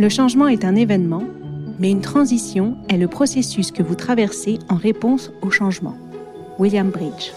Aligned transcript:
Le 0.00 0.08
changement 0.08 0.46
est 0.46 0.64
un 0.64 0.76
événement, 0.76 1.24
mais 1.80 1.90
une 1.90 2.00
transition 2.00 2.76
est 2.88 2.98
le 2.98 3.08
processus 3.08 3.72
que 3.72 3.82
vous 3.82 3.96
traversez 3.96 4.60
en 4.68 4.76
réponse 4.76 5.32
au 5.42 5.50
changement. 5.50 5.96
William 6.60 6.90
Bridge. 6.90 7.32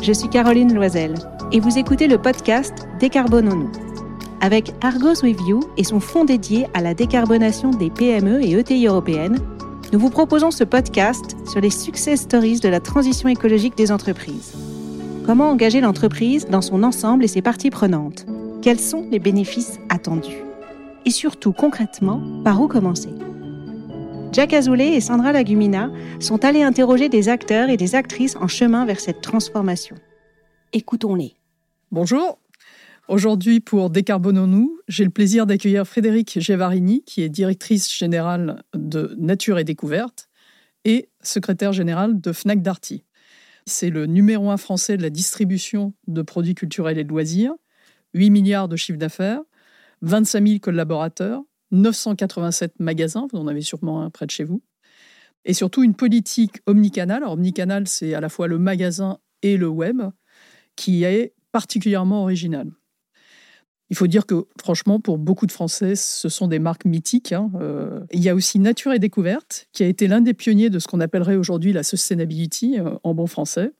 Je 0.00 0.12
suis 0.12 0.28
Caroline 0.28 0.72
Loisel 0.72 1.14
et 1.50 1.58
vous 1.58 1.76
écoutez 1.76 2.06
le 2.06 2.18
podcast 2.18 2.86
Décarbonons-nous. 3.00 3.72
Avec 4.40 4.72
Argos 4.80 5.24
With 5.24 5.40
You 5.48 5.58
et 5.76 5.82
son 5.82 5.98
fonds 5.98 6.24
dédié 6.24 6.68
à 6.72 6.82
la 6.82 6.94
décarbonation 6.94 7.70
des 7.70 7.90
PME 7.90 8.44
et 8.44 8.52
ETI 8.52 8.86
européennes, 8.86 9.38
nous 9.92 9.98
vous 9.98 10.10
proposons 10.10 10.52
ce 10.52 10.62
podcast 10.62 11.36
sur 11.50 11.60
les 11.60 11.70
success 11.70 12.20
stories 12.20 12.60
de 12.60 12.68
la 12.68 12.78
transition 12.78 13.28
écologique 13.28 13.76
des 13.76 13.90
entreprises. 13.90 14.54
Comment 15.26 15.50
engager 15.50 15.80
l'entreprise 15.80 16.46
dans 16.46 16.62
son 16.62 16.84
ensemble 16.84 17.24
et 17.24 17.28
ses 17.28 17.42
parties 17.42 17.70
prenantes? 17.70 18.24
Quels 18.62 18.78
sont 18.78 19.04
les 19.10 19.18
bénéfices 19.18 19.80
attendus? 19.88 20.47
Et 21.04 21.10
surtout, 21.10 21.52
concrètement, 21.52 22.22
par 22.44 22.60
où 22.60 22.68
commencer 22.68 23.10
Jack 24.32 24.52
Azoulay 24.52 24.94
et 24.94 25.00
Sandra 25.00 25.32
Lagumina 25.32 25.90
sont 26.20 26.44
allés 26.44 26.62
interroger 26.62 27.08
des 27.08 27.28
acteurs 27.28 27.70
et 27.70 27.76
des 27.76 27.94
actrices 27.94 28.36
en 28.36 28.46
chemin 28.46 28.84
vers 28.84 29.00
cette 29.00 29.22
transformation. 29.22 29.96
Écoutons-les. 30.72 31.34
Bonjour. 31.90 32.38
Aujourd'hui, 33.08 33.60
pour 33.60 33.88
Décarbonons-nous, 33.88 34.80
j'ai 34.86 35.04
le 35.04 35.10
plaisir 35.10 35.46
d'accueillir 35.46 35.86
Frédéric 35.86 36.38
Gévarini, 36.40 37.02
qui 37.04 37.22
est 37.22 37.30
directrice 37.30 37.90
générale 37.96 38.62
de 38.74 39.14
Nature 39.18 39.58
et 39.58 39.64
Découverte 39.64 40.28
et 40.84 41.08
secrétaire 41.22 41.72
générale 41.72 42.20
de 42.20 42.32
Fnac 42.32 42.60
Darty. 42.60 43.04
C'est 43.64 43.88
le 43.88 44.04
numéro 44.04 44.50
un 44.50 44.58
français 44.58 44.98
de 44.98 45.02
la 45.02 45.10
distribution 45.10 45.94
de 46.06 46.20
produits 46.20 46.54
culturels 46.54 46.98
et 46.98 47.04
de 47.04 47.08
loisirs, 47.08 47.54
8 48.12 48.30
milliards 48.30 48.68
de 48.68 48.76
chiffre 48.76 48.98
d'affaires, 48.98 49.40
25 50.02 50.46
000 50.46 50.58
collaborateurs, 50.60 51.42
987 51.70 52.80
magasins, 52.80 53.26
vous 53.32 53.38
en 53.38 53.46
avez 53.46 53.62
sûrement 53.62 54.02
un 54.02 54.10
près 54.10 54.26
de 54.26 54.30
chez 54.30 54.44
vous, 54.44 54.62
et 55.44 55.54
surtout 55.54 55.82
une 55.82 55.94
politique 55.94 56.60
omnicanale. 56.66 57.24
omnicanal, 57.24 57.88
c'est 57.88 58.14
à 58.14 58.20
la 58.20 58.28
fois 58.28 58.48
le 58.48 58.58
magasin 58.58 59.18
et 59.42 59.56
le 59.56 59.68
web, 59.68 60.02
qui 60.76 61.04
est 61.04 61.34
particulièrement 61.52 62.22
original. 62.22 62.70
Il 63.90 63.96
faut 63.96 64.06
dire 64.06 64.26
que, 64.26 64.46
franchement, 64.60 65.00
pour 65.00 65.16
beaucoup 65.16 65.46
de 65.46 65.52
Français, 65.52 65.96
ce 65.96 66.28
sont 66.28 66.46
des 66.46 66.58
marques 66.58 66.84
mythiques. 66.84 67.32
Hein, 67.32 67.50
euh. 67.58 68.00
Il 68.12 68.22
y 68.22 68.28
a 68.28 68.34
aussi 68.34 68.58
Nature 68.58 68.92
et 68.92 68.98
Découverte, 68.98 69.66
qui 69.72 69.82
a 69.82 69.86
été 69.86 70.08
l'un 70.08 70.20
des 70.20 70.34
pionniers 70.34 70.68
de 70.68 70.78
ce 70.78 70.86
qu'on 70.86 71.00
appellerait 71.00 71.36
aujourd'hui 71.36 71.72
la 71.72 71.82
sustainability 71.82 72.78
euh, 72.78 72.96
en 73.02 73.14
bon 73.14 73.26
français. 73.26 73.72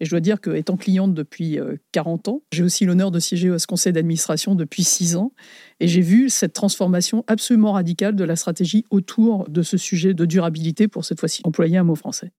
Et 0.00 0.04
je 0.04 0.10
dois 0.10 0.20
dire 0.20 0.40
que, 0.40 0.50
étant 0.50 0.76
cliente 0.76 1.14
depuis 1.14 1.58
40 1.92 2.28
euh, 2.28 2.30
ans, 2.30 2.42
j'ai 2.52 2.62
aussi 2.62 2.84
l'honneur 2.84 3.10
de 3.10 3.18
siéger 3.18 3.50
à 3.50 3.58
ce 3.58 3.66
conseil 3.66 3.92
d'administration 3.92 4.54
depuis 4.54 4.84
6 4.84 5.16
ans. 5.16 5.32
Et 5.80 5.88
j'ai 5.88 6.00
vu 6.00 6.30
cette 6.30 6.52
transformation 6.52 7.24
absolument 7.26 7.72
radicale 7.72 8.14
de 8.14 8.24
la 8.24 8.36
stratégie 8.36 8.84
autour 8.90 9.48
de 9.48 9.62
ce 9.62 9.76
sujet 9.76 10.14
de 10.14 10.24
durabilité, 10.24 10.88
pour 10.88 11.04
cette 11.04 11.18
fois-ci 11.18 11.40
employer 11.44 11.78
un 11.78 11.84
mot 11.84 11.96
français. 11.96 12.32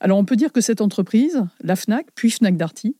Alors, 0.00 0.18
on 0.18 0.24
peut 0.24 0.36
dire 0.36 0.52
que 0.52 0.60
cette 0.60 0.80
entreprise, 0.80 1.44
la 1.62 1.76
FNAC, 1.76 2.06
puis 2.14 2.30
FNAC 2.30 2.56
Darty, 2.56 2.96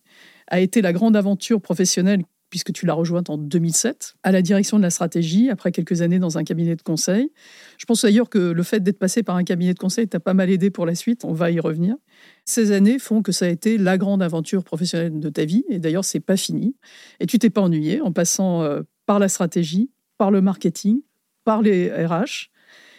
a 0.46 0.60
été 0.60 0.82
la 0.82 0.92
grande 0.92 1.16
aventure 1.16 1.60
professionnelle 1.60 2.22
puisque 2.52 2.74
tu 2.74 2.84
l'as 2.84 2.92
rejointe 2.92 3.30
en 3.30 3.38
2007, 3.38 4.16
à 4.22 4.30
la 4.30 4.42
direction 4.42 4.76
de 4.76 4.82
la 4.82 4.90
stratégie, 4.90 5.48
après 5.48 5.72
quelques 5.72 6.02
années 6.02 6.18
dans 6.18 6.36
un 6.36 6.44
cabinet 6.44 6.76
de 6.76 6.82
conseil. 6.82 7.32
Je 7.78 7.86
pense 7.86 8.02
d'ailleurs 8.02 8.28
que 8.28 8.38
le 8.38 8.62
fait 8.62 8.80
d'être 8.80 8.98
passé 8.98 9.22
par 9.22 9.36
un 9.36 9.42
cabinet 9.42 9.72
de 9.72 9.78
conseil 9.78 10.06
t'a 10.06 10.20
pas 10.20 10.34
mal 10.34 10.50
aidé 10.50 10.68
pour 10.70 10.84
la 10.84 10.94
suite, 10.94 11.24
on 11.24 11.32
va 11.32 11.50
y 11.50 11.58
revenir. 11.60 11.96
Ces 12.44 12.72
années 12.72 12.98
font 12.98 13.22
que 13.22 13.32
ça 13.32 13.44
a 13.44 13.48
été 13.48 13.78
la 13.78 13.98
grande 13.98 14.22
aventure 14.22 14.64
professionnelle 14.64 15.20
de 15.20 15.28
ta 15.28 15.44
vie, 15.44 15.64
et 15.68 15.78
d'ailleurs, 15.78 16.04
c'est 16.04 16.20
pas 16.20 16.36
fini. 16.36 16.76
Et 17.20 17.26
tu 17.26 17.38
t'es 17.38 17.50
pas 17.50 17.60
ennuyé 17.60 18.00
en 18.00 18.12
passant 18.12 18.62
euh, 18.62 18.82
par 19.06 19.18
la 19.18 19.28
stratégie, 19.28 19.90
par 20.18 20.30
le 20.30 20.40
marketing, 20.40 21.02
par 21.44 21.62
les 21.62 21.90
RH, 21.90 22.50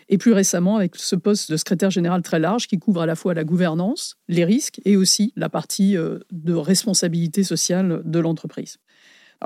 et 0.09 0.17
plus 0.17 0.33
récemment 0.33 0.77
avec 0.77 0.95
ce 0.95 1.15
poste 1.15 1.51
de 1.51 1.57
secrétaire 1.57 1.89
général 1.89 2.21
très 2.21 2.39
large 2.39 2.67
qui 2.67 2.77
couvre 2.77 3.01
à 3.01 3.05
la 3.05 3.15
fois 3.15 3.33
la 3.33 3.43
gouvernance, 3.43 4.17
les 4.27 4.45
risques 4.45 4.81
et 4.85 4.97
aussi 4.97 5.33
la 5.35 5.49
partie 5.49 5.97
euh, 5.97 6.19
de 6.31 6.53
responsabilité 6.53 7.43
sociale 7.43 8.01
de 8.03 8.19
l'entreprise 8.19 8.77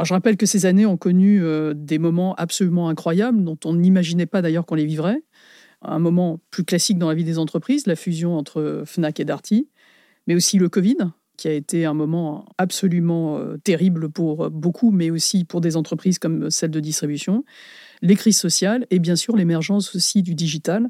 je 0.03 0.13
rappelle 0.13 0.37
que 0.37 0.45
ces 0.45 0.65
années 0.65 0.85
ont 0.85 0.97
connu 0.97 1.43
euh, 1.43 1.73
des 1.75 1.97
moments 1.97 2.35
absolument 2.35 2.89
incroyables 2.89 3.43
dont 3.43 3.57
on 3.65 3.73
n'imaginait 3.73 4.25
pas 4.25 4.41
d'ailleurs 4.41 4.65
qu'on 4.65 4.75
les 4.75 4.85
vivrait. 4.85 5.23
Un 5.81 5.99
moment 5.99 6.39
plus 6.49 6.63
classique 6.63 6.97
dans 6.97 7.09
la 7.09 7.15
vie 7.15 7.23
des 7.23 7.37
entreprises, 7.37 7.85
la 7.87 7.95
fusion 7.95 8.37
entre 8.37 8.83
Fnac 8.85 9.19
et 9.19 9.25
Darty, 9.25 9.69
mais 10.27 10.35
aussi 10.35 10.57
le 10.57 10.69
Covid, 10.69 10.97
qui 11.37 11.47
a 11.47 11.53
été 11.53 11.85
un 11.85 11.93
moment 11.93 12.45
absolument 12.57 13.37
euh, 13.37 13.57
terrible 13.57 14.09
pour 14.09 14.49
beaucoup, 14.49 14.91
mais 14.91 15.09
aussi 15.09 15.45
pour 15.45 15.61
des 15.61 15.77
entreprises 15.77 16.19
comme 16.19 16.49
celle 16.49 16.71
de 16.71 16.79
distribution, 16.79 17.43
les 18.01 18.15
crises 18.15 18.37
sociales 18.37 18.85
et 18.89 18.99
bien 18.99 19.15
sûr 19.15 19.35
l'émergence 19.35 19.95
aussi 19.95 20.23
du 20.23 20.35
digital, 20.35 20.89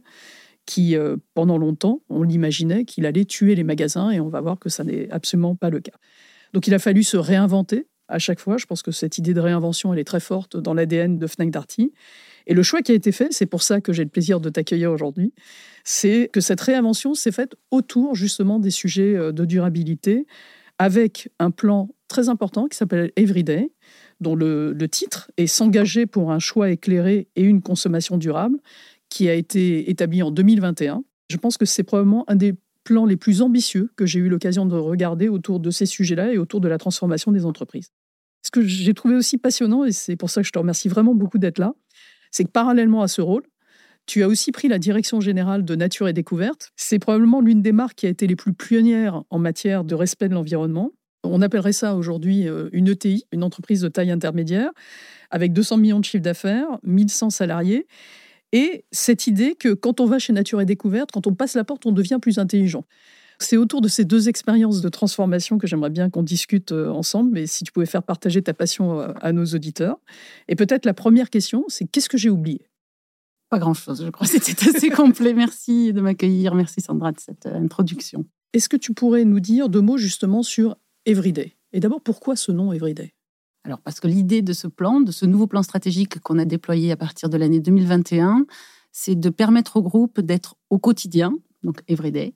qui 0.66 0.96
euh, 0.96 1.16
pendant 1.34 1.58
longtemps, 1.58 2.02
on 2.10 2.24
l'imaginait 2.24 2.86
qu'il 2.86 3.06
allait 3.06 3.26
tuer 3.26 3.56
les 3.56 3.64
magasins 3.64 4.12
et 4.12 4.20
on 4.20 4.30
va 4.30 4.42
voir 4.42 4.60
que 4.60 4.70
ça 4.70 4.84
n'est 4.84 5.10
absolument 5.10 5.56
pas 5.56 5.70
le 5.70 5.80
cas. 5.80 5.98
Donc 6.54 6.68
il 6.68 6.74
a 6.74 6.80
fallu 6.80 7.04
se 7.04 7.18
réinventer 7.18 7.88
à 8.08 8.20
chaque 8.20 8.40
fois. 8.40 8.58
Je 8.58 8.66
pense 8.66 8.84
que 8.84 8.92
cette 8.92 9.18
idée 9.18 9.34
de 9.34 9.40
réinvention, 9.40 9.94
elle 9.94 10.00
est 10.00 10.04
très 10.04 10.20
forte 10.20 10.58
dans 10.58 10.74
l'ADN 10.74 11.18
de 11.18 11.28
Fnac 11.28 11.50
Darty. 11.50 11.94
Et 12.46 12.54
le 12.54 12.64
choix 12.64 12.82
qui 12.82 12.92
a 12.92 12.96
été 12.96 13.12
fait, 13.12 13.32
c'est 13.32 13.46
pour 13.46 13.64
ça 13.64 13.82
que 13.82 13.92
j'ai 13.92 14.04
le 14.04 14.10
plaisir 14.10 14.40
de 14.40 14.50
t'accueillir 14.50 14.92
aujourd'hui, 14.92 15.34
c'est 15.90 16.30
que 16.34 16.42
cette 16.42 16.60
réinvention 16.60 17.14
s'est 17.14 17.32
faite 17.32 17.56
autour 17.72 18.14
justement 18.14 18.60
des 18.60 18.72
sujets 18.72 19.16
euh, 19.16 19.32
de 19.32 19.46
durabilité, 19.46 20.28
avec 20.80 21.30
un 21.40 21.50
plan 21.50 21.88
très 22.10 22.28
important 22.28 22.68
qui 22.68 22.76
s'appelle 22.76 23.14
Everyday, 23.16 23.72
dont 24.20 24.36
le, 24.36 24.74
le 24.74 24.90
titre 24.90 25.32
est 25.38 25.48
S'engager 25.48 26.06
pour 26.06 26.34
un 26.34 26.40
choix 26.40 26.72
éclairé 26.72 27.30
et 27.38 27.44
une 27.44 27.62
consommation 27.62 28.18
durable, 28.18 28.60
qui 29.08 29.30
a 29.30 29.34
été 29.34 29.90
établi 29.90 30.22
en 30.22 30.30
2021. 30.30 31.06
Je 31.30 31.38
pense 31.38 31.58
que 31.58 31.66
c'est 31.66 31.84
probablement 31.84 32.26
un 32.28 32.36
des 32.36 32.56
plans 32.84 33.06
les 33.06 33.16
plus 33.16 33.42
ambitieux 33.42 33.90
que 33.96 34.06
j'ai 34.06 34.20
eu 34.20 34.28
l'occasion 34.28 34.66
de 34.66 34.76
regarder 34.76 35.30
autour 35.30 35.62
de 35.62 35.72
ces 35.72 35.86
sujets-là 35.86 36.34
et 36.34 36.38
autour 36.38 36.60
de 36.60 36.68
la 36.68 36.78
transformation 36.78 37.32
des 37.32 37.46
entreprises. 37.46 37.94
Ce 38.46 38.52
que 38.52 38.62
j'ai 38.62 38.94
trouvé 38.94 39.16
aussi 39.16 39.38
passionnant, 39.38 39.86
et 39.86 39.94
c'est 39.94 40.18
pour 40.18 40.30
ça 40.30 40.42
que 40.42 40.48
je 40.48 40.52
te 40.52 40.60
remercie 40.60 40.90
vraiment 40.90 41.16
beaucoup 41.16 41.38
d'être 41.38 41.60
là, 41.60 41.74
c'est 42.30 42.44
que 42.44 42.52
parallèlement 42.52 43.02
à 43.02 43.08
ce 43.08 43.22
rôle, 43.22 43.44
tu 44.08 44.24
as 44.24 44.28
aussi 44.28 44.52
pris 44.52 44.70
la 44.70 44.80
direction 44.80 45.20
générale 45.20 45.66
de 45.66 45.76
Nature 45.76 46.08
et 46.08 46.14
Découverte. 46.14 46.72
C'est 46.76 46.98
probablement 46.98 47.42
l'une 47.42 47.62
des 47.62 47.74
marques 47.74 47.98
qui 47.98 48.06
a 48.08 48.10
été 48.10 48.26
les 48.26 48.36
plus 48.38 48.54
pionnières 48.54 49.24
en 49.30 49.38
matière 49.38 49.84
de 49.84 49.94
respect 49.94 50.30
de 50.30 50.34
l'environnement. 50.34 50.94
On 51.24 51.42
appellerait 51.42 51.74
ça 51.74 51.96
aujourd'hui 51.96 52.48
euh, 52.48 52.70
une 52.72 52.88
ETI, 52.88 53.26
une 53.34 53.44
entreprise 53.44 53.82
de 53.82 53.90
taille 53.90 54.12
intermédiaire, 54.12 54.72
avec 55.30 55.52
200 55.52 55.78
millions 55.78 56.00
de 56.00 56.06
chiffres 56.06 56.24
d'affaires, 56.24 56.80
1100 56.84 57.32
salariés. 57.32 57.86
Et 58.54 58.86
cette 58.94 59.28
idée 59.28 59.56
que 59.56 59.74
quand 59.74 60.00
on 60.00 60.06
va 60.06 60.20
chez 60.20 60.32
Nature 60.32 60.62
et 60.62 60.66
Découverte, 60.66 61.12
quand 61.12 61.28
on 61.28 61.34
passe 61.34 61.56
la 61.56 61.66
porte, 61.66 61.86
on 61.86 61.92
devient 61.92 62.20
plus 62.22 62.40
intelligent. 62.40 62.86
C'est 63.40 63.58
autour 63.58 63.82
de 63.82 63.90
ces 63.90 64.06
deux 64.06 64.30
expériences 64.30 64.82
de 64.82 64.90
transformation 64.90 65.58
que 65.58 65.68
j'aimerais 65.68 65.90
bien 65.90 66.10
qu'on 66.10 66.24
discute 66.24 66.72
euh, 66.72 66.90
ensemble, 66.90 67.32
mais 67.34 67.46
si 67.46 67.66
tu 67.66 67.74
pouvais 67.74 67.86
faire 67.86 68.04
partager 68.04 68.42
ta 68.42 68.54
passion 68.54 69.02
euh, 69.02 69.12
à 69.20 69.34
nos 69.34 69.46
auditeurs. 69.46 70.00
Et 70.48 70.56
peut-être 70.56 70.86
la 70.86 70.94
première 70.94 71.30
question, 71.30 71.66
c'est 71.68 71.86
qu'est-ce 71.86 72.08
que 72.08 72.18
j'ai 72.18 72.30
oublié? 72.30 72.68
Pas 73.50 73.60
grand-chose, 73.60 74.04
je 74.04 74.10
crois. 74.10 74.28
C'était 74.28 74.70
assez 74.70 74.90
complet. 74.90 75.34
Merci 75.34 75.94
de 75.94 76.02
m'accueillir. 76.02 76.54
Merci 76.54 76.82
Sandra 76.82 77.12
de 77.12 77.20
cette 77.20 77.46
euh, 77.46 77.56
introduction. 77.56 78.26
Est-ce 78.54 78.70
que 78.70 78.78
tu 78.78 78.94
pourrais 78.94 79.26
nous 79.26 79.40
dire 79.40 79.70
deux 79.70 79.82
mots 79.82 79.98
justement 79.98 80.44
sur 80.44 80.76
Everyday? 81.06 81.56
Et 81.74 81.80
d'abord, 81.80 82.02
pourquoi 82.02 82.36
ce 82.36 82.52
nom 82.52 82.74
Everyday? 82.74 83.14
Alors, 83.64 83.80
parce 83.80 84.00
que 84.00 84.08
l'idée 84.08 84.42
de 84.42 84.54
ce 84.54 84.68
plan, 84.68 85.02
de 85.02 85.12
ce 85.12 85.26
nouveau 85.26 85.48
plan 85.48 85.62
stratégique 85.62 86.20
qu'on 86.20 86.40
a 86.40 86.46
déployé 86.46 86.92
à 86.92 86.98
partir 86.98 87.30
de 87.30 87.38
l'année 87.38 87.60
2021, 87.60 88.46
c'est 88.92 89.16
de 89.16 89.30
permettre 89.30 89.78
au 89.78 89.82
groupe 89.82 90.22
d'être 90.22 90.56
au 90.70 90.80
quotidien, 90.80 91.34
donc 91.64 91.82
everyday, 91.88 92.34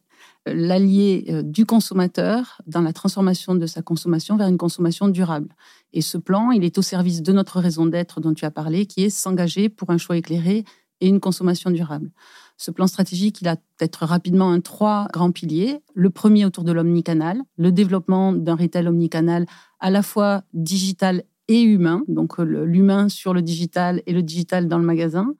euh, 0.47 0.53
l'allié 0.53 1.25
euh, 1.29 1.41
du 1.41 1.65
consommateur 1.65 2.61
dans 2.67 2.81
la 2.81 2.93
transformation 2.93 3.55
de 3.55 3.65
sa 3.65 3.81
consommation 3.81 4.37
vers 4.37 4.47
une 4.47 4.57
consommation 4.57 5.07
durable. 5.07 5.55
Et 5.93 6.01
ce 6.01 6.17
plan, 6.17 6.51
il 6.51 6.63
est 6.63 6.77
au 6.77 6.81
service 6.81 7.21
de 7.21 7.31
notre 7.31 7.59
raison 7.59 7.85
d'être 7.85 8.19
dont 8.19 8.33
tu 8.33 8.45
as 8.45 8.51
parlé, 8.51 8.85
qui 8.85 9.03
est 9.03 9.09
s'engager 9.09 9.69
pour 9.69 9.89
un 9.89 9.97
choix 9.97 10.17
éclairé 10.17 10.65
et 11.01 11.07
une 11.07 11.19
consommation 11.19 11.71
durable. 11.71 12.11
Ce 12.57 12.69
plan 12.69 12.85
stratégique, 12.85 13.41
il 13.41 13.47
a 13.47 13.55
peut-être 13.55 14.05
rapidement 14.05 14.51
un 14.51 14.61
trois 14.61 15.07
grands 15.11 15.31
piliers. 15.31 15.79
Le 15.95 16.11
premier 16.11 16.45
autour 16.45 16.63
de 16.63 16.71
l'omnicanal, 16.71 17.41
le 17.57 17.71
développement 17.71 18.33
d'un 18.33 18.55
retail 18.55 18.87
omnicanal 18.87 19.47
à 19.79 19.89
la 19.89 20.03
fois 20.03 20.43
digital 20.53 21.23
et 21.47 21.61
humain, 21.61 22.03
donc 22.07 22.39
euh, 22.39 22.63
l'humain 22.65 23.09
sur 23.09 23.33
le 23.33 23.41
digital 23.41 24.03
et 24.05 24.13
le 24.13 24.21
digital 24.21 24.67
dans 24.67 24.77
le 24.77 24.85
magasin. 24.85 25.33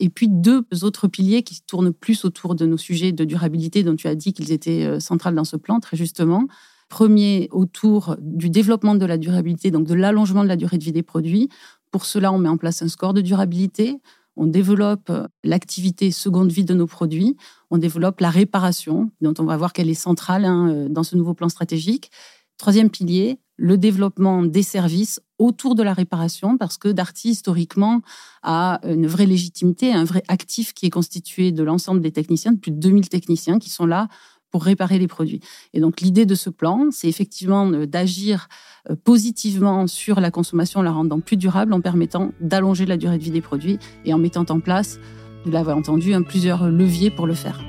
Et 0.00 0.08
puis 0.08 0.28
deux 0.28 0.64
autres 0.82 1.08
piliers 1.08 1.42
qui 1.42 1.60
tournent 1.62 1.92
plus 1.92 2.24
autour 2.24 2.54
de 2.54 2.66
nos 2.66 2.78
sujets 2.78 3.12
de 3.12 3.24
durabilité 3.24 3.84
dont 3.84 3.94
tu 3.94 4.08
as 4.08 4.14
dit 4.14 4.32
qu'ils 4.32 4.50
étaient 4.50 4.84
euh, 4.84 4.98
centrales 4.98 5.34
dans 5.34 5.44
ce 5.44 5.56
plan, 5.56 5.78
très 5.78 5.96
justement. 5.96 6.46
Premier 6.88 7.48
autour 7.52 8.16
du 8.20 8.50
développement 8.50 8.94
de 8.94 9.06
la 9.06 9.18
durabilité, 9.18 9.70
donc 9.70 9.86
de 9.86 9.94
l'allongement 9.94 10.42
de 10.42 10.48
la 10.48 10.56
durée 10.56 10.78
de 10.78 10.84
vie 10.84 10.92
des 10.92 11.02
produits. 11.02 11.48
Pour 11.90 12.06
cela, 12.06 12.32
on 12.32 12.38
met 12.38 12.48
en 12.48 12.56
place 12.56 12.82
un 12.82 12.88
score 12.88 13.14
de 13.14 13.20
durabilité. 13.20 13.98
On 14.36 14.46
développe 14.46 15.10
euh, 15.10 15.26
l'activité 15.44 16.10
seconde 16.10 16.50
vie 16.50 16.64
de 16.64 16.74
nos 16.74 16.86
produits. 16.86 17.36
On 17.70 17.78
développe 17.78 18.20
la 18.20 18.30
réparation, 18.30 19.10
dont 19.20 19.34
on 19.38 19.44
va 19.44 19.56
voir 19.56 19.72
qu'elle 19.72 19.90
est 19.90 19.94
centrale 19.94 20.44
hein, 20.44 20.86
dans 20.88 21.02
ce 21.02 21.16
nouveau 21.16 21.34
plan 21.34 21.48
stratégique. 21.48 22.10
Troisième 22.58 22.90
pilier, 22.90 23.40
le 23.56 23.76
développement 23.76 24.42
des 24.42 24.62
services 24.62 25.20
autour 25.38 25.74
de 25.74 25.82
la 25.82 25.92
réparation, 25.92 26.56
parce 26.56 26.78
que 26.78 26.88
Darty, 26.88 27.30
historiquement, 27.30 28.00
a 28.42 28.80
une 28.84 29.06
vraie 29.06 29.26
légitimité, 29.26 29.92
un 29.92 30.04
vrai 30.04 30.22
actif 30.28 30.72
qui 30.72 30.86
est 30.86 30.90
constitué 30.90 31.52
de 31.52 31.62
l'ensemble 31.62 32.00
des 32.00 32.12
techniciens, 32.12 32.52
de 32.52 32.58
plus 32.58 32.70
de 32.70 32.78
2000 32.78 33.08
techniciens 33.08 33.58
qui 33.58 33.70
sont 33.70 33.86
là 33.86 34.08
pour 34.52 34.62
réparer 34.62 35.00
les 35.00 35.08
produits. 35.08 35.40
Et 35.72 35.80
donc 35.80 36.00
l'idée 36.00 36.26
de 36.26 36.36
ce 36.36 36.50
plan, 36.50 36.90
c'est 36.92 37.08
effectivement 37.08 37.66
d'agir 37.66 38.48
euh, 38.88 38.94
positivement 39.02 39.88
sur 39.88 40.20
la 40.20 40.30
consommation, 40.30 40.82
la 40.82 40.92
rendant 40.92 41.18
plus 41.18 41.36
durable 41.36 41.72
en 41.72 41.80
permettant 41.80 42.30
d'allonger 42.40 42.86
la 42.86 42.96
durée 42.96 43.18
de 43.18 43.24
vie 43.24 43.30
des 43.32 43.40
produits 43.40 43.78
et 44.04 44.14
en 44.14 44.18
mettant 44.18 44.46
en 44.48 44.60
place, 44.60 45.00
vous 45.44 45.50
l'avez 45.50 45.72
entendu, 45.72 46.14
hein, 46.14 46.22
plusieurs 46.22 46.68
leviers 46.68 47.10
pour 47.10 47.26
le 47.26 47.34
faire. 47.34 47.60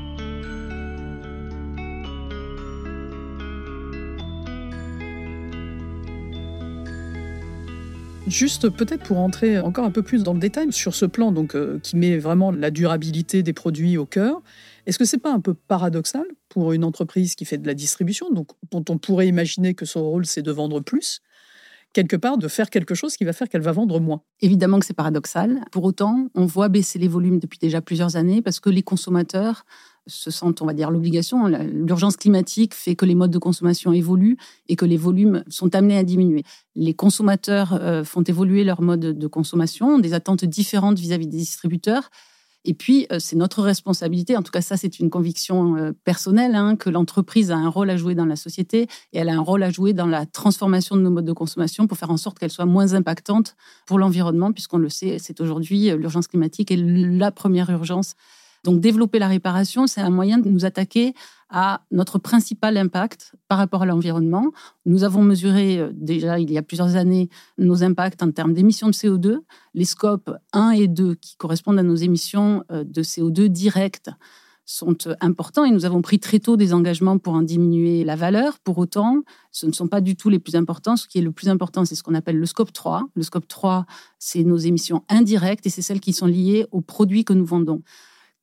Juste 8.27 8.69
peut-être 8.69 9.03
pour 9.03 9.19
entrer 9.19 9.59
encore 9.59 9.85
un 9.85 9.91
peu 9.91 10.01
plus 10.01 10.23
dans 10.23 10.33
le 10.33 10.39
détail 10.39 10.71
sur 10.71 10.95
ce 10.95 11.05
plan 11.05 11.31
donc 11.31 11.55
euh, 11.55 11.79
qui 11.83 11.97
met 11.97 12.17
vraiment 12.17 12.51
la 12.51 12.71
durabilité 12.71 13.43
des 13.43 13.53
produits 13.53 13.97
au 13.97 14.05
cœur. 14.05 14.41
Est-ce 14.85 14.99
que 14.99 15.05
c'est 15.05 15.17
pas 15.17 15.31
un 15.31 15.39
peu 15.39 15.53
paradoxal 15.53 16.25
pour 16.49 16.73
une 16.73 16.83
entreprise 16.83 17.35
qui 17.35 17.45
fait 17.45 17.57
de 17.57 17.67
la 17.67 17.73
distribution, 17.73 18.29
donc 18.31 18.49
dont 18.71 18.83
on 18.89 18.97
pourrait 18.97 19.27
imaginer 19.27 19.73
que 19.73 19.85
son 19.85 20.03
rôle 20.03 20.25
c'est 20.25 20.41
de 20.41 20.51
vendre 20.51 20.81
plus, 20.81 21.21
quelque 21.93 22.15
part 22.15 22.37
de 22.37 22.47
faire 22.47 22.69
quelque 22.69 22.95
chose 22.95 23.15
qui 23.15 23.23
va 23.23 23.33
faire 23.33 23.47
qu'elle 23.47 23.61
va 23.61 23.71
vendre 23.71 23.99
moins? 23.99 24.21
Évidemment 24.41 24.79
que 24.79 24.85
c'est 24.85 24.93
paradoxal. 24.93 25.63
Pour 25.71 25.83
autant, 25.85 26.27
on 26.35 26.45
voit 26.45 26.67
baisser 26.67 26.99
les 26.99 27.07
volumes 27.07 27.39
depuis 27.39 27.59
déjà 27.59 27.81
plusieurs 27.81 28.15
années 28.15 28.41
parce 28.41 28.59
que 28.59 28.69
les 28.69 28.83
consommateurs 28.83 29.65
se 30.07 30.31
sentent, 30.31 30.61
on 30.61 30.65
va 30.65 30.73
dire, 30.73 30.91
l'obligation. 30.91 31.47
L'urgence 31.47 32.17
climatique 32.17 32.73
fait 32.73 32.95
que 32.95 33.05
les 33.05 33.15
modes 33.15 33.31
de 33.31 33.37
consommation 33.37 33.93
évoluent 33.93 34.37
et 34.67 34.75
que 34.75 34.85
les 34.85 34.97
volumes 34.97 35.45
sont 35.47 35.73
amenés 35.75 35.97
à 35.97 36.03
diminuer. 36.03 36.43
Les 36.75 36.93
consommateurs 36.93 37.73
euh, 37.73 38.03
font 38.03 38.23
évoluer 38.23 38.65
leur 38.65 38.81
mode 38.81 38.99
de 38.99 39.27
consommation, 39.27 39.95
ont 39.95 39.99
des 39.99 40.13
attentes 40.13 40.43
différentes 40.43 40.99
vis-à-vis 40.99 41.27
des 41.27 41.37
distributeurs. 41.37 42.09
Et 42.65 42.73
puis, 42.73 43.07
euh, 43.11 43.19
c'est 43.19 43.35
notre 43.35 43.61
responsabilité, 43.61 44.37
en 44.37 44.41
tout 44.41 44.51
cas 44.51 44.61
ça 44.61 44.77
c'est 44.77 44.99
une 44.99 45.09
conviction 45.09 45.75
euh, 45.75 45.91
personnelle, 46.03 46.55
hein, 46.55 46.75
que 46.75 46.89
l'entreprise 46.89 47.51
a 47.51 47.57
un 47.57 47.69
rôle 47.69 47.89
à 47.89 47.97
jouer 47.97 48.15
dans 48.15 48.25
la 48.25 48.35
société 48.35 48.87
et 49.11 49.17
elle 49.17 49.29
a 49.29 49.33
un 49.33 49.41
rôle 49.41 49.63
à 49.63 49.69
jouer 49.69 49.93
dans 49.93 50.05
la 50.05 50.25
transformation 50.25 50.95
de 50.95 51.01
nos 51.01 51.11
modes 51.11 51.25
de 51.25 51.33
consommation 51.33 51.87
pour 51.87 51.97
faire 51.97 52.11
en 52.11 52.17
sorte 52.17 52.39
qu'elle 52.39 52.51
soit 52.51 52.65
moins 52.65 52.93
impactante 52.93 53.55
pour 53.85 53.99
l'environnement, 53.99 54.51
puisqu'on 54.51 54.77
le 54.77 54.89
sait, 54.89 55.17
c'est 55.19 55.41
aujourd'hui 55.41 55.89
l'urgence 55.91 56.27
climatique 56.27 56.71
est 56.71 56.77
la 56.77 57.31
première 57.31 57.69
urgence 57.69 58.15
donc 58.63 58.79
développer 58.79 59.19
la 59.19 59.27
réparation, 59.27 59.87
c'est 59.87 60.01
un 60.01 60.09
moyen 60.09 60.37
de 60.37 60.49
nous 60.49 60.65
attaquer 60.65 61.13
à 61.49 61.81
notre 61.91 62.17
principal 62.17 62.77
impact 62.77 63.35
par 63.47 63.57
rapport 63.57 63.83
à 63.83 63.85
l'environnement. 63.85 64.51
Nous 64.85 65.03
avons 65.03 65.21
mesuré 65.21 65.79
euh, 65.79 65.91
déjà 65.93 66.39
il 66.39 66.51
y 66.51 66.57
a 66.57 66.63
plusieurs 66.63 66.95
années 66.95 67.29
nos 67.57 67.83
impacts 67.83 68.23
en 68.23 68.31
termes 68.31 68.53
d'émissions 68.53 68.87
de 68.87 68.93
CO2. 68.93 69.39
Les 69.75 69.85
scopes 69.85 70.31
1 70.53 70.71
et 70.71 70.87
2 70.87 71.15
qui 71.15 71.35
correspondent 71.35 71.77
à 71.77 71.83
nos 71.83 71.95
émissions 71.95 72.63
euh, 72.71 72.83
de 72.83 73.03
CO2 73.03 73.47
directes 73.47 74.09
sont 74.65 74.95
euh, 75.07 75.15
importants 75.19 75.65
et 75.65 75.71
nous 75.71 75.85
avons 75.85 76.01
pris 76.01 76.19
très 76.19 76.39
tôt 76.39 76.55
des 76.55 76.73
engagements 76.73 77.17
pour 77.17 77.33
en 77.33 77.41
diminuer 77.41 78.03
la 78.03 78.15
valeur. 78.15 78.59
Pour 78.59 78.77
autant, 78.77 79.21
ce 79.51 79.65
ne 79.65 79.73
sont 79.73 79.87
pas 79.87 80.01
du 80.01 80.15
tout 80.15 80.29
les 80.29 80.39
plus 80.39 80.55
importants. 80.55 80.95
Ce 80.95 81.07
qui 81.07 81.19
est 81.19 81.21
le 81.21 81.31
plus 81.31 81.49
important, 81.49 81.85
c'est 81.85 81.95
ce 81.95 82.01
qu'on 82.01 82.15
appelle 82.15 82.37
le 82.37 82.45
scope 82.45 82.71
3. 82.71 83.03
Le 83.13 83.23
scope 83.23 83.47
3, 83.47 83.85
c'est 84.17 84.43
nos 84.43 84.57
émissions 84.57 85.03
indirectes 85.09 85.67
et 85.67 85.69
c'est 85.69 85.81
celles 85.81 85.99
qui 85.99 86.13
sont 86.13 86.27
liées 86.27 86.65
aux 86.71 86.81
produits 86.81 87.25
que 87.25 87.33
nous 87.33 87.45
vendons. 87.45 87.81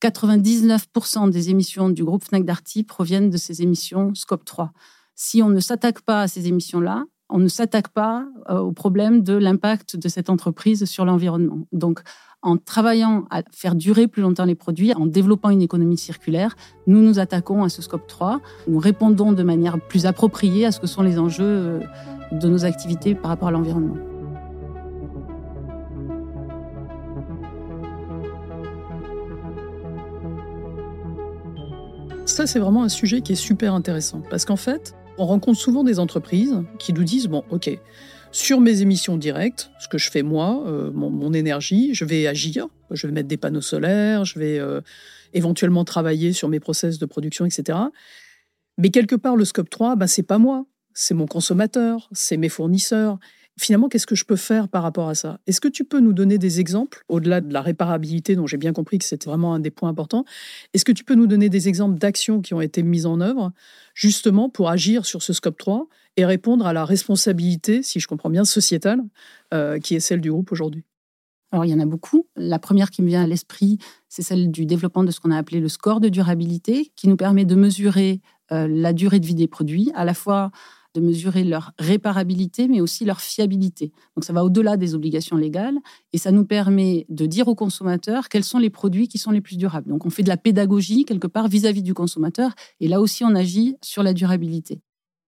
99% 0.01 1.29
des 1.29 1.49
émissions 1.49 1.89
du 1.89 2.03
groupe 2.03 2.23
Fnac 2.23 2.43
Darty 2.43 2.83
proviennent 2.83 3.29
de 3.29 3.37
ces 3.37 3.61
émissions 3.61 4.13
Scope 4.15 4.45
3. 4.45 4.71
Si 5.15 5.43
on 5.43 5.49
ne 5.49 5.59
s'attaque 5.59 6.01
pas 6.01 6.23
à 6.23 6.27
ces 6.27 6.47
émissions-là, 6.47 7.05
on 7.29 7.37
ne 7.37 7.47
s'attaque 7.47 7.89
pas 7.89 8.25
euh, 8.49 8.59
au 8.59 8.71
problème 8.71 9.21
de 9.21 9.33
l'impact 9.33 9.95
de 9.95 10.07
cette 10.09 10.29
entreprise 10.29 10.85
sur 10.85 11.05
l'environnement. 11.05 11.67
Donc, 11.71 12.01
en 12.41 12.57
travaillant 12.57 13.25
à 13.29 13.43
faire 13.51 13.75
durer 13.75 14.07
plus 14.07 14.23
longtemps 14.23 14.45
les 14.45 14.55
produits, 14.55 14.93
en 14.93 15.05
développant 15.05 15.51
une 15.51 15.61
économie 15.61 15.97
circulaire, 15.97 16.55
nous 16.87 17.01
nous 17.01 17.19
attaquons 17.19 17.63
à 17.63 17.69
ce 17.69 17.81
scope 17.81 18.07
3. 18.07 18.41
Nous 18.67 18.79
répondons 18.79 19.31
de 19.31 19.43
manière 19.43 19.79
plus 19.79 20.07
appropriée 20.07 20.65
à 20.65 20.71
ce 20.71 20.79
que 20.79 20.87
sont 20.87 21.03
les 21.03 21.19
enjeux 21.19 21.43
euh, 21.45 21.79
de 22.31 22.49
nos 22.49 22.65
activités 22.65 23.13
par 23.13 23.29
rapport 23.29 23.49
à 23.49 23.51
l'environnement. 23.51 24.10
C'est 32.45 32.59
vraiment 32.59 32.83
un 32.83 32.89
sujet 32.89 33.21
qui 33.21 33.33
est 33.33 33.35
super 33.35 33.73
intéressant. 33.73 34.21
Parce 34.29 34.45
qu'en 34.45 34.55
fait, 34.55 34.95
on 35.17 35.25
rencontre 35.25 35.59
souvent 35.59 35.83
des 35.83 35.99
entreprises 35.99 36.55
qui 36.79 36.91
nous 36.91 37.03
disent, 37.03 37.27
bon, 37.27 37.43
ok, 37.51 37.69
sur 38.31 38.59
mes 38.59 38.81
émissions 38.81 39.17
directes, 39.17 39.69
ce 39.79 39.87
que 39.87 39.97
je 39.97 40.09
fais 40.09 40.23
moi, 40.23 40.63
euh, 40.65 40.91
mon, 40.91 41.33
énergie, 41.33 41.93
je 41.93 42.05
vais 42.05 42.27
agir, 42.27 42.67
je 42.89 43.05
vais 43.05 43.13
mettre 43.13 43.27
des 43.27 43.37
panneaux 43.37 43.61
solaires, 43.61 44.25
je 44.25 44.39
vais 44.39 44.57
euh, 44.57 44.81
éventuellement 45.33 45.83
travailler 45.83 46.33
sur 46.33 46.47
mes 46.47 46.59
process 46.59 46.97
de 46.97 47.05
production, 47.05 47.45
etc. 47.45 47.77
Mais 48.77 48.89
quelque 48.89 49.15
part, 49.15 49.35
le 49.35 49.45
scope 49.45 49.69
3, 49.69 49.95
bah, 49.95 50.07
c'est 50.07 50.23
pas 50.23 50.37
moi, 50.37 50.65
c'est 50.93 51.13
mon 51.13 51.27
consommateur, 51.27 52.09
c'est 52.11 52.37
mes 52.37 52.49
fournisseurs 52.49 53.19
finalement, 53.59 53.89
qu'est-ce 53.89 54.07
que 54.07 54.15
je 54.15 54.25
peux 54.25 54.35
faire 54.35 54.67
par 54.67 54.83
rapport 54.83 55.09
à 55.09 55.15
ça? 55.15 55.39
Est-ce 55.47 55.61
que 55.61 55.67
tu 55.67 55.83
peux 55.83 55.99
nous 55.99 56.13
donner 56.13 56.37
des 56.37 56.59
exemples, 56.59 57.03
au-delà 57.09 57.41
de 57.41 57.53
la 57.53 57.61
réparabilité, 57.61 58.35
dont 58.35 58.47
j'ai 58.47 58.57
bien 58.57 58.73
compris 58.73 58.97
que 58.97 59.05
c'était 59.05 59.29
vraiment 59.29 59.53
un 59.53 59.59
des 59.59 59.71
points 59.71 59.89
importants 59.89 60.25
Est-ce 60.73 60.85
que 60.85 60.91
tu 60.91 61.03
peux 61.03 61.15
nous 61.15 61.27
donner 61.27 61.49
des 61.49 61.67
exemples 61.67 61.99
d'actions 61.99 62.41
qui 62.41 62.53
ont 62.53 62.61
été 62.61 62.83
mises 62.83 63.05
en 63.05 63.19
œuvre, 63.21 63.51
justement, 63.93 64.49
pour 64.49 64.69
agir 64.69 65.05
sur 65.05 65.21
ce 65.21 65.33
scope 65.33 65.57
3 65.57 65.87
et 66.17 66.25
répondre 66.25 66.65
à 66.65 66.73
la 66.73 66.85
responsabilité, 66.85 67.83
si 67.83 67.99
je 67.99 68.07
comprends 68.07 68.29
bien, 68.29 68.45
sociétale, 68.45 69.01
euh, 69.53 69.79
qui 69.79 69.95
est 69.95 69.99
celle 69.99 70.21
du 70.21 70.31
groupe 70.31 70.51
aujourd'hui? 70.51 70.83
Alors, 71.51 71.65
il 71.65 71.71
y 71.71 71.73
en 71.73 71.79
a 71.79 71.85
beaucoup. 71.85 72.27
La 72.37 72.59
première 72.59 72.89
qui 72.91 73.01
me 73.01 73.07
vient 73.07 73.23
à 73.23 73.27
l'esprit, 73.27 73.77
c'est 74.07 74.21
celle 74.21 74.51
du 74.51 74.65
développement 74.65 75.03
de 75.03 75.11
ce 75.11 75.19
qu'on 75.19 75.31
a 75.31 75.37
appelé 75.37 75.59
le 75.59 75.67
score 75.67 75.99
de 75.99 76.07
durabilité, 76.07 76.91
qui 76.95 77.09
nous 77.09 77.17
permet 77.17 77.43
de 77.43 77.55
mesurer 77.55 78.21
euh, 78.51 78.67
la 78.69 78.93
durée 78.93 79.19
de 79.19 79.25
vie 79.25 79.35
des 79.35 79.47
produits, 79.47 79.91
à 79.93 80.05
la 80.05 80.13
fois 80.13 80.51
de 80.93 81.01
mesurer 81.01 81.43
leur 81.43 81.71
réparabilité, 81.79 82.67
mais 82.67 82.81
aussi 82.81 83.05
leur 83.05 83.21
fiabilité. 83.21 83.91
Donc 84.15 84.23
ça 84.23 84.33
va 84.33 84.43
au-delà 84.43 84.77
des 84.77 84.95
obligations 84.95 85.37
légales 85.37 85.77
et 86.13 86.17
ça 86.17 86.31
nous 86.31 86.45
permet 86.45 87.05
de 87.09 87.25
dire 87.25 87.47
aux 87.47 87.55
consommateurs 87.55 88.29
quels 88.29 88.43
sont 88.43 88.59
les 88.59 88.69
produits 88.69 89.07
qui 89.07 89.17
sont 89.17 89.31
les 89.31 89.41
plus 89.41 89.57
durables. 89.57 89.89
Donc 89.89 90.05
on 90.05 90.09
fait 90.09 90.23
de 90.23 90.29
la 90.29 90.37
pédagogie 90.37 91.05
quelque 91.05 91.27
part 91.27 91.47
vis-à-vis 91.47 91.83
du 91.83 91.93
consommateur 91.93 92.53
et 92.79 92.87
là 92.87 93.01
aussi 93.01 93.23
on 93.23 93.35
agit 93.35 93.77
sur 93.81 94.03
la 94.03 94.13
durabilité. 94.13 94.81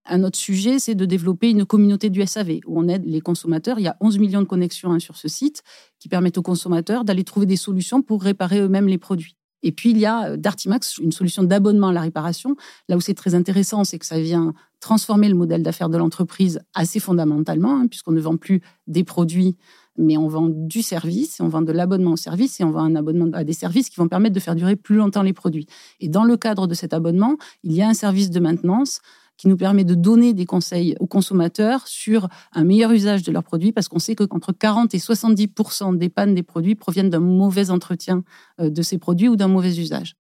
Un 0.05 0.23
autre 0.23 0.37
sujet, 0.37 0.79
c'est 0.79 0.95
de 0.95 1.05
développer 1.05 1.49
une 1.49 1.65
communauté 1.65 2.09
du 2.09 2.25
SAV 2.25 2.59
où 2.65 2.77
on 2.77 2.89
aide 2.89 3.05
les 3.05 3.21
consommateurs. 3.21 3.79
Il 3.79 3.83
y 3.83 3.87
a 3.87 3.95
11 4.01 4.19
millions 4.19 4.41
de 4.41 4.47
connexions 4.47 4.91
hein, 4.91 4.99
sur 4.99 5.15
ce 5.15 5.29
site 5.29 5.63
qui 5.99 6.09
permettent 6.09 6.37
aux 6.37 6.43
consommateurs 6.43 7.05
d'aller 7.05 7.23
trouver 7.23 7.45
des 7.45 7.55
solutions 7.55 8.01
pour 8.01 8.21
réparer 8.21 8.59
eux-mêmes 8.59 8.89
les 8.89 8.97
produits. 8.97 9.37
Et 9.63 9.71
puis, 9.71 9.91
il 9.91 9.97
y 9.97 10.05
a 10.05 10.31
euh, 10.31 10.37
Dartimax, 10.37 10.97
une 10.97 11.13
solution 11.13 11.43
d'abonnement 11.43 11.87
à 11.87 11.93
la 11.93 12.01
réparation. 12.01 12.55
Là 12.89 12.97
où 12.97 13.01
c'est 13.01 13.13
très 13.13 13.33
intéressant, 13.33 13.85
c'est 13.85 13.97
que 13.97 14.05
ça 14.05 14.19
vient 14.19 14.53
transformer 14.83 15.29
le 15.29 15.35
modèle 15.35 15.63
d'affaires 15.63 15.87
de 15.87 15.97
l'entreprise 15.97 16.59
assez 16.73 16.99
fondamentalement, 16.99 17.77
hein, 17.79 17.87
puisqu'on 17.87 18.11
ne 18.11 18.19
vend 18.19 18.35
plus 18.35 18.61
des 18.85 19.05
produits, 19.05 19.55
mais 19.97 20.17
on 20.17 20.27
vend 20.27 20.49
du 20.49 20.81
service, 20.81 21.39
on 21.39 21.47
vend 21.47 21.61
de 21.61 21.71
l'abonnement 21.71 22.11
au 22.11 22.17
service, 22.17 22.59
et 22.59 22.65
on 22.65 22.71
vend 22.71 22.83
un 22.83 22.95
abonnement 22.97 23.29
à 23.31 23.45
des 23.45 23.53
services 23.53 23.89
qui 23.89 23.95
vont 23.95 24.09
permettre 24.09 24.35
de 24.35 24.41
faire 24.41 24.55
durer 24.55 24.75
plus 24.75 24.97
longtemps 24.97 25.23
les 25.23 25.31
produits. 25.31 25.67
Et 26.01 26.09
dans 26.09 26.25
le 26.25 26.35
cadre 26.35 26.67
de 26.67 26.73
cet 26.73 26.93
abonnement, 26.93 27.37
il 27.63 27.71
y 27.71 27.81
a 27.81 27.87
un 27.87 27.93
service 27.93 28.29
de 28.29 28.41
maintenance 28.41 28.99
qui 29.37 29.47
nous 29.47 29.55
permet 29.55 29.85
de 29.85 29.95
donner 29.95 30.33
des 30.33 30.45
conseils 30.45 30.97
aux 30.99 31.07
consommateurs 31.07 31.87
sur 31.87 32.27
un 32.51 32.65
meilleur 32.65 32.91
usage 32.91 33.23
de 33.23 33.31
leurs 33.31 33.43
produits, 33.43 33.71
parce 33.71 33.87
qu'on 33.87 33.99
sait 33.99 34.15
qu'entre 34.15 34.51
40 34.51 34.93
et 34.93 34.97
70% 34.97 35.97
des 35.97 36.09
pannes 36.09 36.35
des 36.35 36.43
produits 36.43 36.75
proviennent 36.75 37.09
d'un 37.09 37.21
mauvais 37.21 37.69
entretien 37.69 38.23
euh, 38.59 38.69
de 38.69 38.81
ces 38.81 38.97
produits 38.97 39.29
ou 39.29 39.37
d'un 39.37 39.47
mauvais 39.47 39.79
usage. 39.79 40.17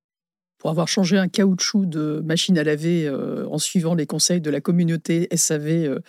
Pour 0.63 0.69
avoir 0.69 0.87
changé 0.87 1.17
un 1.17 1.27
caoutchouc 1.27 1.85
de 1.87 2.23
machine 2.23 2.57
à 2.57 2.63
laver 2.63 3.05
euh, 3.05 3.45
en 3.49 3.57
suivant 3.57 3.95
les 3.95 4.05
conseils 4.05 4.39
de 4.39 4.49
la 4.49 4.61
communauté 4.61 5.27
SAV, 5.35 5.67
euh, 5.67 5.99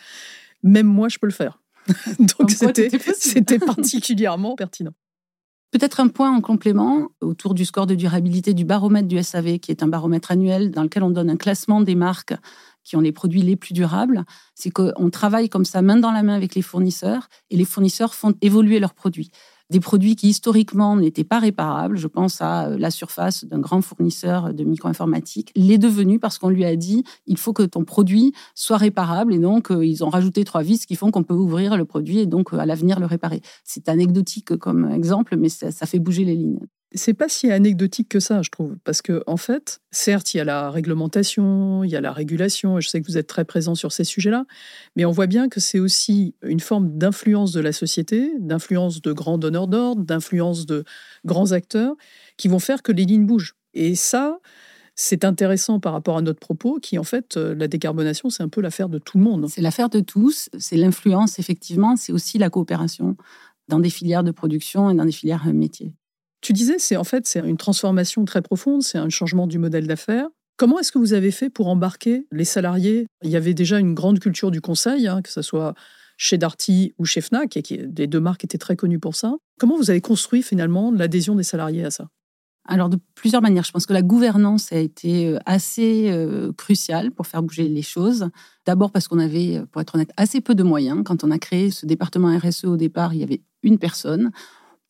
même 0.63 0.87
moi, 0.87 1.09
je 1.09 1.19
peux 1.19 1.27
le 1.27 1.33
faire. 1.33 1.61
Donc 2.21 2.53
c'était 2.53 3.59
particulièrement 3.67 4.55
pertinent. 4.55 4.93
Peut-être 5.73 5.99
un 5.99 6.07
point 6.07 6.31
en 6.31 6.41
complément 6.41 7.09
autour 7.21 7.55
du 7.55 7.65
score 7.65 7.89
de 7.89 7.97
durabilité 7.97 8.55
du 8.55 8.65
baromètre 8.65 9.09
du 9.09 9.21
SAV, 9.21 9.59
qui 9.59 9.73
est 9.73 9.83
un 9.83 9.89
baromètre 9.89 10.31
annuel 10.31 10.71
dans 10.71 10.85
lequel 10.85 11.03
on 11.03 11.11
donne 11.11 11.31
un 11.31 11.37
classement 11.37 11.81
des 11.81 11.97
marques 11.97 12.35
qui 12.85 12.95
ont 12.95 13.01
les 13.01 13.11
produits 13.11 13.43
les 13.43 13.57
plus 13.57 13.73
durables, 13.73 14.25
c'est 14.55 14.71
qu'on 14.71 15.11
travaille 15.11 15.49
comme 15.49 15.65
ça 15.65 15.83
main 15.83 15.97
dans 15.97 16.13
la 16.13 16.23
main 16.23 16.37
avec 16.37 16.55
les 16.55 16.63
fournisseurs 16.63 17.29
et 17.51 17.57
les 17.57 17.65
fournisseurs 17.65 18.15
font 18.15 18.35
évoluer 18.41 18.79
leurs 18.79 18.95
produits. 18.95 19.33
Des 19.71 19.81
produits 19.81 20.15
qui 20.15 20.29
historiquement 20.29 20.95
n'étaient 20.95 21.25
pas 21.25 21.39
réparables, 21.39 21.97
je 21.97 22.07
pense 22.07 22.43
à 22.43 22.67
euh, 22.67 22.77
la 22.79 22.91
surface 22.91 23.45
d'un 23.47 23.59
grand 23.59 23.81
fournisseur 23.81 24.53
de 24.53 24.63
micro-informatique, 24.63 25.51
l'est 25.57 25.79
devenu 25.79 26.19
parce 26.19 26.39
qu'on 26.39 26.51
lui 26.51 26.67
a 26.67 26.77
dit 26.77 27.03
il 27.27 27.39
faut 27.39 27.55
que 27.55 27.63
ton 27.63 27.85
produit 27.85 28.35
soit 28.55 28.77
réparable 28.77 29.33
et 29.33 29.39
donc 29.39 29.71
euh, 29.71 29.85
ils 29.85 30.05
ont 30.05 30.11
rajouté 30.11 30.45
trois 30.45 30.63
vis 30.63 30.85
qui 30.85 30.97
font 30.97 31.11
qu'on 31.11 31.23
peut 31.23 31.35
ouvrir 31.35 31.79
le 31.79 31.87
produit 31.87 32.19
et 32.19 32.27
donc 32.27 32.53
euh, 32.53 32.59
à 32.59 32.67
l'avenir 32.67 33.01
le 33.01 33.07
réparer. 33.07 33.41
C'est 33.65 33.89
anecdotique 33.89 34.55
comme 34.57 34.91
exemple, 34.91 35.37
mais 35.39 35.49
ça 35.49 35.87
fait 35.87 35.99
bouger 35.99 36.25
les 36.25 36.35
lignes. 36.35 36.61
C'est 36.97 37.15
pas 37.15 37.29
si 37.29 37.51
anecdotique 37.51 38.09
que 38.09 38.21
ça, 38.21 38.43
je 38.43 38.51
trouve, 38.51 38.77
parce 38.85 39.03
que 39.03 39.25
en 39.27 39.37
fait, 39.37 39.81
certes, 39.91 40.33
il 40.33 40.37
y 40.37 40.41
a 40.41 40.45
la 40.45 40.71
réglementation, 40.71 41.83
il 41.83 41.91
y 41.91 41.97
a 41.97 42.01
la 42.01 42.13
régulation, 42.13 42.79
et 42.79 42.81
je 42.81 42.89
sais 42.89 43.01
que 43.01 43.07
vous 43.07 43.19
êtes 43.19 43.27
très 43.27 43.45
présent 43.45 43.75
sur 43.75 43.91
ces 43.91 44.05
sujets-là, 44.05 44.47
mais 44.95 45.05
on 45.05 45.11
voit 45.11 45.27
bien 45.27 45.49
que 45.49 45.59
c'est 45.59 45.81
aussi 45.81 46.37
une 46.43 46.61
forme 46.61 46.97
d'influence 46.97 47.51
de 47.53 47.61
la 47.61 47.73
société, 47.73 48.33
d'influence 48.39 49.03
de 49.03 49.13
grands 49.13 49.39
donneurs 49.39 49.67
d'ordre, 49.67 50.05
d'influence 50.05 50.67
de 50.67 50.85
grands 51.25 51.51
acteurs, 51.51 51.97
qui 52.37 52.47
vont 52.47 52.61
faire 52.61 52.83
que 52.83 52.93
les 52.93 53.05
lignes 53.05 53.27
bougent. 53.27 53.57
Et 53.75 53.97
ça, 53.97 54.39
c'est 54.95 55.25
intéressant 55.25 55.81
par 55.81 55.93
rapport 55.93 56.17
à 56.17 56.23
notre 56.23 56.39
propos, 56.39 56.79
qui 56.81 56.99
en 56.99 57.05
fait, 57.05 57.37
euh, 57.37 57.55
la 57.55 57.67
décarbonation, 57.67 58.31
c'est 58.31 58.45
un 58.45 58.49
peu 58.49 58.61
l'affaire 58.61 58.89
de 58.89 58.99
tout 58.99 59.19
le 59.19 59.25
monde. 59.25 59.49
C'est 59.49 59.63
l'affaire 59.63 59.89
de 59.89 60.01
tous, 60.01 60.49
c'est 60.59 60.77
l'influence, 60.77 61.39
effectivement, 61.39 61.97
c'est 61.97 62.13
aussi 62.13 62.39
la 62.39 62.51
coopération 62.51 63.17
dans 63.69 63.81
des 63.81 63.91
filières 63.91 64.25
de 64.25 64.31
production 64.31 64.91
et 64.91 64.95
dans 64.95 65.05
des 65.05 65.13
filières 65.13 65.45
métiers. 65.53 65.95
Tu 66.45 66.53
disais, 66.53 66.75
c'est 66.79 66.99
en 66.99 67.05
fait 67.05 67.27
c'est 67.27 67.41
une 67.41 67.57
transformation 67.57 68.27
très 68.27 68.43
profonde, 68.43 68.83
c'est 68.83 68.99
un 68.99 69.09
changement 69.09 69.47
du 69.47 69.59
modèle 69.59 69.87
d'affaires. 69.87 70.27
Comment 70.59 70.79
est-ce 70.79 70.93
que 70.93 70.99
vous 70.99 71.15
avez 71.15 71.31
fait 71.31 71.49
pour 71.49 71.69
embarquer 71.69 72.27
les 72.33 72.45
salariés? 72.45 73.07
Il 73.23 73.31
y 73.31 73.37
avait 73.37 73.55
déjà 73.55 73.79
une 73.79 73.95
grande 73.95 74.19
culture 74.21 74.51
du 74.51 74.61
conseil, 74.61 75.09
hein, 75.09 75.23
que 75.23 75.31
ce 75.31 75.41
soit 75.41 75.73
chez 76.19 76.37
Darty 76.37 76.93
ou 76.99 77.07
chez 77.07 77.23
Fnac, 77.23 77.57
et 77.57 77.63
qui, 77.63 77.79
les 77.79 78.07
deux 78.07 78.21
marques 78.21 78.45
étaient 78.45 78.59
très 78.59 78.77
connues 78.77 78.99
pour 78.99 79.15
ça. 79.15 79.33
Comment 79.59 79.79
vous 79.79 79.89
avez 79.89 80.03
construit 80.03 80.43
finalement 80.43 80.93
l'adhésion 80.93 81.35
des 81.35 81.45
salariés 81.45 81.87
à 81.87 81.91
ça? 81.91 82.09
Alors 82.67 82.91
de 82.91 82.99
plusieurs 83.15 83.41
manières, 83.41 83.65
je 83.65 83.73
pense 83.73 83.87
que 83.87 83.95
la 83.95 84.03
gouvernance 84.03 84.71
a 84.71 84.77
été 84.77 85.29
euh, 85.29 85.39
assez 85.47 86.11
euh, 86.11 86.53
cruciale 86.53 87.11
pour 87.11 87.27
faire 87.27 87.43
bouger 87.43 87.69
les 87.69 87.81
choses. 87.81 88.29
D'abord 88.67 88.91
parce 88.91 89.09
qu'on 89.09 89.19
avait, 89.19 89.63
pour 89.73 89.81
être 89.81 89.95
honnête, 89.95 90.13
assez 90.19 90.43
peu 90.43 90.55
de 90.55 90.63
moyens. 90.63 91.05
Quand 91.07 91.25
on 91.25 91.31
a 91.31 91.39
créé 91.39 91.71
ce 91.71 91.87
département 91.87 92.37
RSE 92.37 92.65
au 92.65 92.77
départ, 92.77 93.15
il 93.15 93.21
y 93.21 93.23
avait 93.23 93.41
une 93.63 93.79
personne 93.79 94.31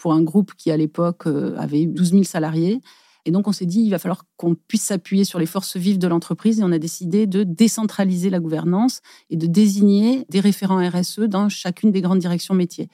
pour 0.05 0.13
un 0.13 0.21
groupe 0.21 0.53
qui 0.55 0.71
à 0.71 0.77
l'époque 0.77 1.27
euh, 1.27 1.57
avait 1.57 1.87
12 1.87 2.11
000 2.11 2.25
salariés. 2.25 2.83
Et 3.25 3.31
donc 3.31 3.49
on 3.49 3.53
s'est 3.53 3.65
dit, 3.65 3.81
il 3.81 3.89
va 3.89 3.99
falloir 3.99 4.27
qu'on 4.37 4.55
puisse 4.55 4.83
s'appuyer 4.83 5.25
sur 5.25 5.39
les 5.39 5.47
forces 5.47 5.79
vives 5.79 5.97
de 5.97 6.07
l'entreprise 6.07 6.61
et 6.61 6.63
on 6.63 6.73
a 6.73 6.79
décidé 6.79 7.27
de 7.27 7.43
décentraliser 7.43 8.29
la 8.29 8.39
gouvernance 8.39 9.01
et 9.31 9.39
de 9.39 9.47
désigner 9.47 10.27
des 10.29 10.41
référents 10.41 10.87
RSE 10.87 11.21
dans 11.21 11.49
chacune 11.49 11.91
des 11.91 12.03
grandes 12.03 12.19
directions 12.19 12.53
métiers. 12.53 12.91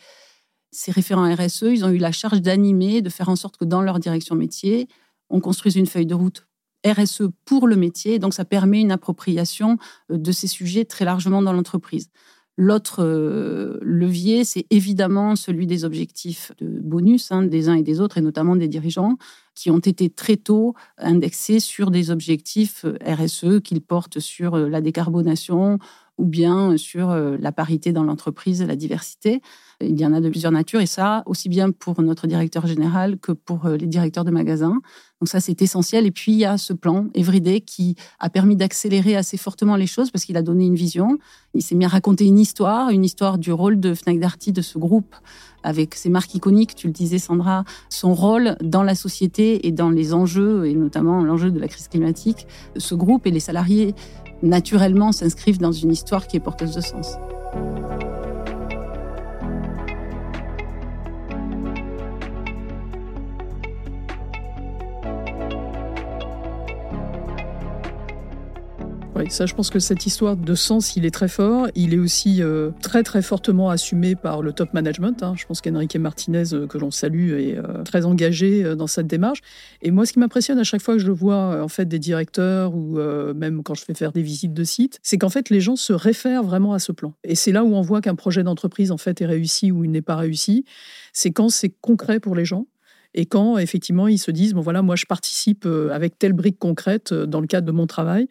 Ces 0.70 0.92
référents 0.92 1.34
RSE, 1.34 1.62
ils 1.62 1.84
ont 1.84 1.88
eu 1.88 1.98
la 1.98 2.12
charge 2.12 2.42
d'animer, 2.42 3.02
de 3.02 3.10
faire 3.10 3.28
en 3.28 3.34
sorte 3.34 3.56
que 3.56 3.64
dans 3.64 3.82
leur 3.82 3.98
direction 3.98 4.36
métier, 4.36 4.86
on 5.30 5.40
construise 5.40 5.74
une 5.74 5.86
feuille 5.86 6.06
de 6.06 6.14
route 6.14 6.46
RSE 6.86 7.24
pour 7.44 7.66
le 7.66 7.74
métier. 7.74 8.20
Donc, 8.20 8.34
ça 8.34 8.44
permet 8.44 8.80
une 8.80 8.92
appropriation 8.92 9.78
euh, 10.12 10.16
de 10.16 10.30
ces 10.30 10.46
sujets 10.46 10.84
très 10.84 11.04
largement 11.04 11.42
dans 11.42 11.52
l'entreprise. 11.52 12.08
L'autre 12.56 13.02
euh, 13.02 13.78
levier, 13.80 14.44
c'est 14.44 14.66
évidemment 14.70 15.34
celui 15.36 15.66
des 15.66 15.84
objectifs 15.84 16.52
de 16.60 16.80
bonus 16.80 17.32
hein, 17.32 17.42
des 17.42 17.68
uns 17.68 17.74
et 17.74 17.82
des 17.82 18.00
autres, 18.00 18.18
et 18.18 18.20
notamment 18.20 18.56
des 18.56 18.68
dirigeants, 18.68 19.16
qui 19.54 19.70
ont 19.70 19.78
été 19.78 20.10
très 20.10 20.36
tôt 20.36 20.74
indexés 20.98 21.60
sur 21.60 21.90
des 21.90 22.10
objectifs 22.10 22.84
euh, 22.84 22.98
RSE 23.04 23.60
qu'ils 23.62 23.80
portent 23.80 24.20
sur 24.20 24.56
la 24.56 24.80
décarbonation 24.80 25.78
ou 26.20 26.26
bien 26.26 26.76
sur 26.76 27.10
la 27.10 27.52
parité 27.52 27.92
dans 27.92 28.04
l'entreprise, 28.04 28.62
la 28.62 28.76
diversité. 28.76 29.40
Il 29.82 29.98
y 29.98 30.04
en 30.04 30.12
a 30.12 30.20
de 30.20 30.28
plusieurs 30.28 30.52
natures 30.52 30.80
et 30.80 30.86
ça, 30.86 31.22
aussi 31.24 31.48
bien 31.48 31.70
pour 31.70 32.02
notre 32.02 32.26
directeur 32.26 32.66
général 32.66 33.18
que 33.18 33.32
pour 33.32 33.64
euh, 33.64 33.76
les 33.76 33.86
directeurs 33.86 34.24
de 34.24 34.30
magasins. 34.30 34.78
Donc 35.20 35.28
ça, 35.28 35.40
c'est 35.40 35.62
essentiel. 35.62 36.04
Et 36.04 36.10
puis, 36.10 36.32
il 36.32 36.38
y 36.38 36.44
a 36.44 36.58
ce 36.58 36.74
plan 36.74 37.06
Everyday 37.14 37.62
qui 37.62 37.96
a 38.18 38.28
permis 38.28 38.56
d'accélérer 38.56 39.16
assez 39.16 39.38
fortement 39.38 39.76
les 39.76 39.86
choses 39.86 40.10
parce 40.10 40.24
qu'il 40.24 40.36
a 40.36 40.42
donné 40.42 40.66
une 40.66 40.74
vision. 40.74 41.18
Il 41.54 41.62
s'est 41.62 41.74
mis 41.74 41.86
à 41.86 41.88
raconter 41.88 42.26
une 42.26 42.38
histoire, 42.38 42.90
une 42.90 43.04
histoire 43.04 43.38
du 43.38 43.52
rôle 43.52 43.80
de 43.80 43.94
Fnac 43.94 44.18
Darty, 44.18 44.52
de 44.52 44.60
ce 44.60 44.78
groupe 44.78 45.14
avec 45.62 45.94
ses 45.94 46.08
marques 46.08 46.34
iconiques, 46.34 46.74
tu 46.74 46.86
le 46.86 46.92
disais 46.94 47.18
Sandra, 47.18 47.64
son 47.90 48.14
rôle 48.14 48.56
dans 48.62 48.82
la 48.82 48.94
société 48.94 49.66
et 49.66 49.72
dans 49.72 49.90
les 49.90 50.14
enjeux, 50.14 50.66
et 50.66 50.74
notamment 50.74 51.22
l'enjeu 51.22 51.50
de 51.50 51.58
la 51.58 51.68
crise 51.68 51.88
climatique. 51.88 52.46
Ce 52.78 52.94
groupe 52.94 53.26
et 53.26 53.30
les 53.30 53.40
salariés, 53.40 53.94
naturellement, 54.42 55.12
s'inscrivent 55.12 55.58
dans 55.58 55.72
une 55.72 55.90
histoire 55.90 56.26
qui 56.26 56.36
est 56.36 56.40
porteuse 56.40 56.74
de 56.74 56.80
sens. 56.80 57.16
Ça, 69.28 69.46
je 69.46 69.54
pense 69.54 69.70
que 69.70 69.78
cette 69.78 70.06
histoire 70.06 70.36
de 70.36 70.54
sens, 70.54 70.96
il 70.96 71.04
est 71.04 71.10
très 71.10 71.28
fort. 71.28 71.68
Il 71.74 71.92
est 71.92 71.98
aussi 71.98 72.42
euh, 72.42 72.70
très, 72.80 73.02
très 73.02 73.22
fortement 73.22 73.70
assumé 73.70 74.14
par 74.14 74.42
le 74.42 74.52
top 74.52 74.72
management. 74.72 75.22
Hein. 75.22 75.34
Je 75.36 75.46
pense 75.46 75.60
qu'Enrique 75.60 75.96
Martinez, 75.96 76.54
euh, 76.54 76.66
que 76.66 76.78
l'on 76.78 76.90
salue, 76.90 77.32
est 77.32 77.58
euh, 77.58 77.82
très 77.82 78.06
engagé 78.06 78.74
dans 78.76 78.86
cette 78.86 79.06
démarche. 79.06 79.40
Et 79.82 79.90
moi, 79.90 80.06
ce 80.06 80.12
qui 80.12 80.18
m'impressionne 80.18 80.58
à 80.58 80.64
chaque 80.64 80.80
fois 80.80 80.94
que 80.94 81.00
je 81.00 81.10
vois 81.10 81.62
en 81.62 81.68
fait 81.68 81.86
des 81.86 81.98
directeurs 81.98 82.74
ou 82.74 82.98
même 83.34 83.62
quand 83.62 83.74
je 83.74 83.84
fais 83.84 83.94
faire 83.94 84.12
des 84.12 84.22
visites 84.22 84.54
de 84.54 84.64
sites, 84.64 84.98
c'est 85.02 85.18
qu'en 85.18 85.28
fait, 85.28 85.50
les 85.50 85.60
gens 85.60 85.76
se 85.76 85.92
réfèrent 85.92 86.42
vraiment 86.42 86.72
à 86.72 86.78
ce 86.78 86.92
plan. 86.92 87.14
Et 87.24 87.34
c'est 87.34 87.52
là 87.52 87.64
où 87.64 87.74
on 87.74 87.82
voit 87.82 88.00
qu'un 88.00 88.14
projet 88.14 88.42
d'entreprise 88.42 88.90
en 88.90 88.96
fait 88.96 89.20
est 89.20 89.26
réussi 89.26 89.72
ou 89.72 89.84
il 89.84 89.90
n'est 89.90 90.02
pas 90.02 90.16
réussi. 90.16 90.64
C'est 91.12 91.30
quand 91.30 91.48
c'est 91.48 91.70
concret 91.80 92.20
pour 92.20 92.34
les 92.34 92.44
gens 92.44 92.66
et 93.14 93.26
quand 93.26 93.58
effectivement 93.58 94.08
ils 94.08 94.18
se 94.18 94.30
disent 94.30 94.54
bon 94.54 94.60
voilà 94.60 94.82
moi 94.82 94.96
je 94.96 95.06
participe 95.06 95.64
euh, 95.66 95.90
avec 95.90 96.18
telle 96.18 96.32
brique 96.32 96.58
concrète 96.58 97.12
euh, 97.12 97.26
dans 97.26 97.40
le 97.40 97.46
cadre 97.46 97.66
de 97.66 97.72
mon 97.72 97.86
travail 97.86 98.28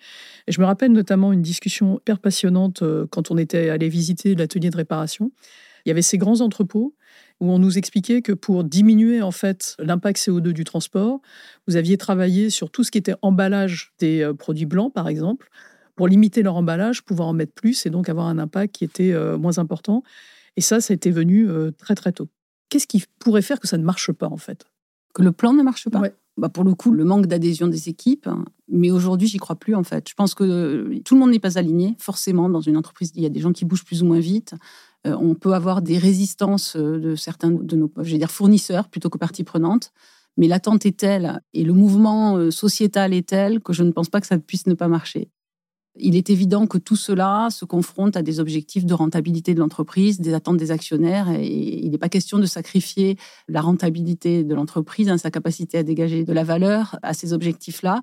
et 0.48 0.52
je 0.52 0.60
me 0.62 0.66
rappelle 0.66 0.92
notamment 0.92 1.34
une 1.34 1.42
discussion 1.42 1.98
hyper 1.98 2.20
passionnante 2.20 2.82
euh, 2.82 3.06
quand 3.10 3.32
on 3.32 3.38
était 3.38 3.70
allé 3.70 3.90
visiter 3.90 4.36
l'atelier 4.36 4.70
de 4.70 4.78
réparation 4.78 5.32
il 5.86 5.90
y 5.90 5.92
avait 5.92 6.02
ces 6.02 6.18
grands 6.18 6.42
entrepôts 6.42 6.96
où 7.40 7.52
on 7.52 7.60
nous 7.60 7.78
expliquait 7.78 8.22
que 8.22 8.34
pour 8.34 8.64
diminuer 8.64 9.22
en 9.22 9.32
fait 9.32 9.76
l'impact 9.80 10.20
CO2 10.20 10.52
du 10.52 10.66
transport, 10.66 11.22
vous 11.68 11.78
aviez 11.78 11.98
travaillé 11.98 12.50
sur 12.50 12.70
tout 12.70 12.84
ce 12.84 12.92
qui 12.92 12.98
était 12.98 13.16
emballage 13.22 13.94
des 13.98 14.30
produits 14.38 14.66
blancs 14.66 14.94
par 14.94 15.08
exemple 15.08 15.48
pour 15.96 16.10
limiter 16.10 16.44
leur 16.44 16.58
emballage, 16.58 17.02
pouvoir 17.02 17.30
en 17.30 17.34
mettre 17.34 17.54
plus 17.54 17.86
et 17.86 17.90
donc 17.90 18.10
avoir 18.10 18.28
un 18.28 18.40
impact 18.40 18.76
qui 18.76 18.84
était 18.84 19.14
moins 19.38 19.58
important. 19.58 20.04
Et 20.58 20.62
ça, 20.62 20.82
ça 20.82 20.94
été 20.94 21.12
venu 21.12 21.48
très 21.78 21.96
très 21.96 22.12
tôt. 22.12 22.28
Qu'est-ce 22.70 22.86
qui 22.86 23.04
pourrait 23.20 23.42
faire 23.42 23.60
que 23.60 23.68
ça 23.68 23.78
ne 23.78 23.84
marche 23.84 24.12
pas 24.12 24.28
en 24.28 24.38
fait? 24.38 24.69
Que 25.14 25.22
le 25.24 25.32
plan 25.32 25.54
ne 25.54 25.64
marche 25.64 25.90
pas 25.90 26.02
bah 26.38 26.50
Pour 26.50 26.64
le 26.64 26.74
coup, 26.74 26.92
le 26.92 27.04
manque 27.04 27.26
d'adhésion 27.26 27.68
des 27.68 27.90
équipes. 27.90 28.28
Hein. 28.28 28.46
Mais 28.70 28.92
aujourd'hui, 28.92 29.28
j'y 29.28 29.38
crois 29.38 29.56
plus 29.56 29.76
en 29.76 29.84
fait. 29.84 30.08
Je 30.08 30.14
pense 30.14 30.34
que 30.34 30.44
euh, 30.44 31.00
tout 31.04 31.16
le 31.16 31.20
monde 31.20 31.32
n'est 31.32 31.40
pas 31.40 31.58
aligné. 31.58 31.96
Forcément, 32.00 32.50
dans 32.50 32.62
une 32.62 32.78
entreprise, 32.78 33.12
il 33.16 33.24
y 33.24 33.26
a 33.26 33.30
des 33.30 33.40
gens 33.40 33.52
qui 33.52 33.66
bougent 33.66 33.86
plus 33.86 34.04
ou 34.04 34.06
moins 34.06 34.20
vite. 34.20 34.54
Euh, 35.08 35.16
on 35.20 35.34
peut 35.34 35.54
avoir 35.54 35.82
des 35.82 35.98
résistances 35.98 36.76
euh, 36.76 37.00
de 37.00 37.16
certains 37.16 37.52
de 37.52 37.76
nos 37.76 37.92
je 37.98 38.12
vais 38.12 38.18
dire 38.18 38.32
fournisseurs 38.32 38.90
plutôt 38.90 39.10
que 39.10 39.18
parties 39.18 39.44
prenantes. 39.44 39.92
Mais 40.38 40.48
l'attente 40.48 40.86
est 40.86 40.98
telle 40.98 41.42
et 41.54 41.64
le 41.64 41.74
mouvement 41.74 42.50
sociétal 42.50 43.14
est 43.14 43.28
tel 43.28 43.60
que 43.60 43.74
je 43.74 43.84
ne 43.84 43.92
pense 43.92 44.08
pas 44.08 44.22
que 44.22 44.28
ça 44.28 44.38
puisse 44.38 44.68
ne 44.68 44.74
pas 44.74 44.88
marcher. 44.88 45.30
Il 46.02 46.16
est 46.16 46.30
évident 46.30 46.66
que 46.66 46.78
tout 46.78 46.96
cela 46.96 47.50
se 47.52 47.66
confronte 47.66 48.16
à 48.16 48.22
des 48.22 48.40
objectifs 48.40 48.86
de 48.86 48.94
rentabilité 48.94 49.54
de 49.54 49.60
l'entreprise, 49.60 50.20
des 50.20 50.34
attentes 50.34 50.58
des 50.58 50.72
actionnaires, 50.72 51.30
et 51.30 51.46
il 51.46 51.92
n'est 51.92 51.98
pas 51.98 52.10
question 52.10 52.40
de 52.40 52.46
sacrifier 52.46 53.18
la 53.48 53.62
rentabilité 53.62 54.44
de 54.44 54.56
l'entreprise, 54.56 55.10
hein, 55.10 55.18
sa 55.18 55.32
capacité 55.32 55.78
à 55.78 55.84
dégager 55.84 56.24
de 56.24 56.34
la 56.34 56.44
valeur 56.44 56.98
à 57.04 57.14
ces 57.14 57.34
objectifs-là. 57.34 58.02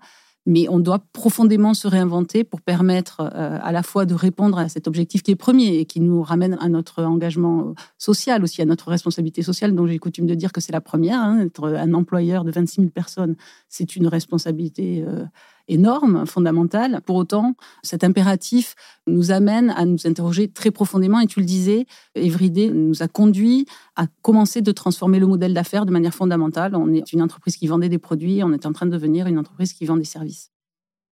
Mais 0.48 0.68
on 0.68 0.78
doit 0.78 1.00
profondément 1.12 1.74
se 1.74 1.88
réinventer 1.88 2.44
pour 2.44 2.60
permettre 2.60 3.20
euh, 3.20 3.58
à 3.60 3.72
la 3.72 3.82
fois 3.82 4.06
de 4.06 4.14
répondre 4.14 4.58
à 4.58 4.68
cet 4.68 4.86
objectif 4.86 5.24
qui 5.24 5.32
est 5.32 5.36
premier 5.36 5.78
et 5.78 5.86
qui 5.86 6.00
nous 6.00 6.22
ramène 6.22 6.56
à 6.60 6.68
notre 6.68 7.02
engagement 7.02 7.74
social 7.98 8.44
aussi, 8.44 8.62
à 8.62 8.64
notre 8.64 8.88
responsabilité 8.88 9.42
sociale, 9.42 9.74
dont 9.74 9.88
j'ai 9.88 9.98
coutume 9.98 10.26
de 10.26 10.34
dire 10.34 10.52
que 10.52 10.60
c'est 10.60 10.72
la 10.72 10.80
première. 10.80 11.20
Hein, 11.20 11.40
être 11.40 11.64
un 11.64 11.92
employeur 11.94 12.44
de 12.44 12.52
26 12.52 12.76
000 12.76 12.90
personnes, 12.90 13.34
c'est 13.68 13.96
une 13.96 14.06
responsabilité 14.06 15.04
euh, 15.04 15.24
énorme, 15.68 16.26
fondamentale. 16.26 17.00
Pour 17.04 17.16
autant, 17.16 17.54
cet 17.82 18.04
impératif 18.04 18.74
nous 19.06 19.30
amène 19.30 19.70
à 19.70 19.84
nous 19.84 20.06
interroger 20.06 20.48
très 20.48 20.70
profondément. 20.70 21.20
Et 21.20 21.26
tu 21.26 21.40
le 21.40 21.46
disais, 21.46 21.86
Everyday 22.14 22.70
nous 22.70 23.02
a 23.02 23.08
conduit 23.08 23.66
à 23.96 24.06
commencer 24.22 24.62
de 24.62 24.72
transformer 24.72 25.18
le 25.18 25.26
modèle 25.26 25.54
d'affaires 25.54 25.86
de 25.86 25.92
manière 25.92 26.14
fondamentale. 26.14 26.74
On 26.76 26.92
est 26.92 27.12
une 27.12 27.22
entreprise 27.22 27.56
qui 27.56 27.66
vendait 27.66 27.88
des 27.88 27.98
produits, 27.98 28.42
on 28.42 28.52
est 28.52 28.66
en 28.66 28.72
train 28.72 28.86
de 28.86 28.92
devenir 28.92 29.26
une 29.26 29.38
entreprise 29.38 29.72
qui 29.72 29.86
vend 29.86 29.96
des 29.96 30.04
services. 30.04 30.50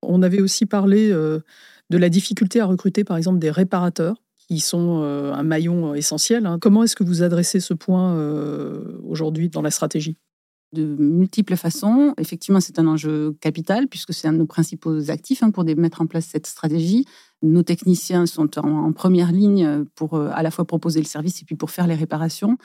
On 0.02 0.22
avait 0.22 0.42
aussi 0.42 0.66
parlé 0.66 1.12
euh, 1.12 1.40
de 1.90 1.98
la 1.98 2.10
difficulté 2.10 2.60
à 2.60 2.66
recruter, 2.66 3.04
par 3.04 3.18
exemple, 3.18 3.40
des 3.40 3.52
réparateurs 3.52 4.16
qui 4.48 4.60
sont 4.60 5.02
euh, 5.04 5.34
un 5.34 5.44
maillon 5.44 5.94
essentiel. 5.94 6.46
Hein. 6.46 6.58
Comment 6.60 6.84
est-ce 6.84 6.96
que 6.96 7.04
vous 7.04 7.22
adressez 7.22 7.60
ce 7.60 7.74
point 7.74 8.16
euh, 8.16 9.00
aujourd'hui 9.04 9.50
dans 9.50 9.62
la 9.62 9.72
stratégie? 9.72 10.18
De 10.74 10.96
multiples 11.00 11.56
façons. 11.56 12.14
Effectivement, 12.18 12.60
c'est 12.60 12.80
un 12.80 12.88
enjeu 12.88 13.36
capital 13.42 13.88
puisque 13.88 14.14
c'est 14.14 14.28
un 14.28 14.34
de 14.34 14.38
nos 14.38 14.46
principaux 14.46 15.10
actifs 15.10 15.44
hein, 15.44 15.52
pour 15.52 15.64
mettre 15.64 16.02
en 16.02 16.08
place 16.08 16.26
cette 16.26 16.48
stratégie. 16.48 17.06
Nos 17.42 17.64
techniciens 17.64 18.26
sont 18.26 18.60
en, 18.60 18.92
première 18.92 19.32
ligne 19.32 19.86
pour 19.96 20.16
euh, 20.16 20.30
à 20.34 20.44
la 20.44 20.52
fois 20.52 20.66
proposer 20.66 21.00
le 21.00 21.06
service 21.06 21.42
et 21.42 21.46
puis 21.46 21.56
pour 21.56 21.72
faire 21.72 21.88
les 21.88 21.96
réparations. 21.96 22.58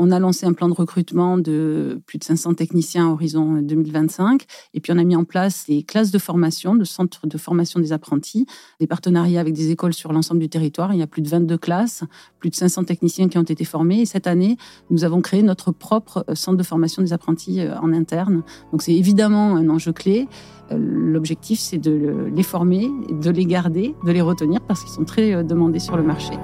On 0.00 0.12
a 0.12 0.20
lancé 0.20 0.46
un 0.46 0.52
plan 0.52 0.68
de 0.68 0.74
recrutement 0.74 1.38
de 1.38 2.00
plus 2.06 2.18
de 2.18 2.24
500 2.24 2.54
techniciens 2.54 3.08
à 3.08 3.12
horizon 3.12 3.60
2025. 3.60 4.44
Et 4.72 4.80
puis, 4.80 4.92
on 4.92 4.98
a 4.98 5.02
mis 5.02 5.16
en 5.16 5.24
place 5.24 5.64
des 5.66 5.82
classes 5.82 6.12
de 6.12 6.18
formation, 6.18 6.76
de 6.76 6.84
centres 6.84 7.26
de 7.26 7.36
formation 7.36 7.80
des 7.80 7.92
apprentis, 7.92 8.46
des 8.78 8.86
partenariats 8.86 9.40
avec 9.40 9.54
des 9.54 9.72
écoles 9.72 9.92
sur 9.92 10.12
l'ensemble 10.12 10.40
du 10.40 10.48
territoire. 10.48 10.94
Il 10.94 11.00
y 11.00 11.02
a 11.02 11.08
plus 11.08 11.20
de 11.20 11.28
22 11.28 11.58
classes, 11.58 12.04
plus 12.38 12.48
de 12.48 12.54
500 12.54 12.84
techniciens 12.84 13.28
qui 13.28 13.38
ont 13.38 13.42
été 13.42 13.64
formés. 13.64 14.02
Et 14.02 14.06
cette 14.06 14.28
année, 14.28 14.56
nous 14.90 15.02
avons 15.02 15.20
créé 15.20 15.42
notre 15.42 15.72
propre 15.72 16.24
euh, 16.28 16.36
centre 16.36 16.56
de 16.56 16.62
formation 16.62 17.02
des 17.02 17.12
apprentis 17.12 17.60
euh, 17.60 17.76
en 17.80 17.92
interne. 17.92 18.44
Donc, 18.70 18.82
c'est 18.82 18.94
évidemment 18.94 19.56
un 19.56 19.68
enjeu 19.68 19.92
clé. 19.92 20.28
Euh, 20.70 20.76
l'objectif, 20.78 21.58
c'est 21.58 21.78
de 21.78 22.30
les 22.32 22.44
former, 22.44 22.88
de 23.10 23.30
les 23.30 23.46
garder, 23.46 23.96
de 24.04 24.12
les 24.12 24.20
retenir 24.20 24.60
parce 24.60 24.84
qu'ils 24.84 24.92
sont 24.92 25.04
très 25.04 25.42
demandés 25.42 25.80
sur 25.80 25.96
le 25.96 26.04
marché. 26.04 26.34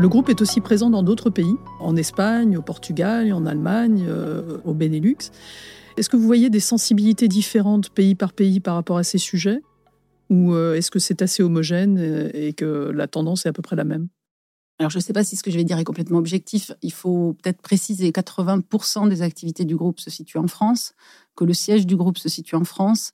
Le 0.00 0.08
groupe 0.08 0.30
est 0.30 0.40
aussi 0.40 0.62
présent 0.62 0.88
dans 0.88 1.02
d'autres 1.02 1.28
pays, 1.28 1.56
en 1.78 1.94
Espagne, 1.94 2.56
au 2.56 2.62
Portugal, 2.62 3.34
en 3.34 3.44
Allemagne, 3.44 4.06
euh, 4.08 4.56
au 4.64 4.72
Benelux. 4.72 5.30
Est-ce 5.98 6.08
que 6.08 6.16
vous 6.16 6.24
voyez 6.24 6.48
des 6.48 6.58
sensibilités 6.58 7.28
différentes 7.28 7.90
pays 7.90 8.14
par 8.14 8.32
pays 8.32 8.60
par 8.60 8.76
rapport 8.76 8.96
à 8.96 9.02
ces 9.02 9.18
sujets? 9.18 9.60
Ou 10.30 10.54
euh, 10.54 10.74
est-ce 10.74 10.90
que 10.90 10.98
c'est 10.98 11.20
assez 11.20 11.42
homogène 11.42 11.98
euh, 11.98 12.30
et 12.32 12.54
que 12.54 12.90
la 12.94 13.08
tendance 13.08 13.44
est 13.44 13.50
à 13.50 13.52
peu 13.52 13.60
près 13.60 13.76
la 13.76 13.84
même? 13.84 14.08
Alors, 14.78 14.88
je 14.88 14.96
ne 14.96 15.02
sais 15.02 15.12
pas 15.12 15.22
si 15.22 15.36
ce 15.36 15.42
que 15.42 15.50
je 15.50 15.58
vais 15.58 15.64
dire 15.64 15.78
est 15.78 15.84
complètement 15.84 16.16
objectif. 16.16 16.72
Il 16.80 16.94
faut 16.94 17.36
peut-être 17.42 17.60
préciser 17.60 18.10
80% 18.10 19.06
des 19.06 19.20
activités 19.20 19.66
du 19.66 19.76
groupe 19.76 20.00
se 20.00 20.08
situent 20.08 20.38
en 20.38 20.48
France, 20.48 20.94
que 21.36 21.44
le 21.44 21.52
siège 21.52 21.86
du 21.86 21.96
groupe 21.96 22.16
se 22.16 22.30
situe 22.30 22.56
en 22.56 22.64
France 22.64 23.12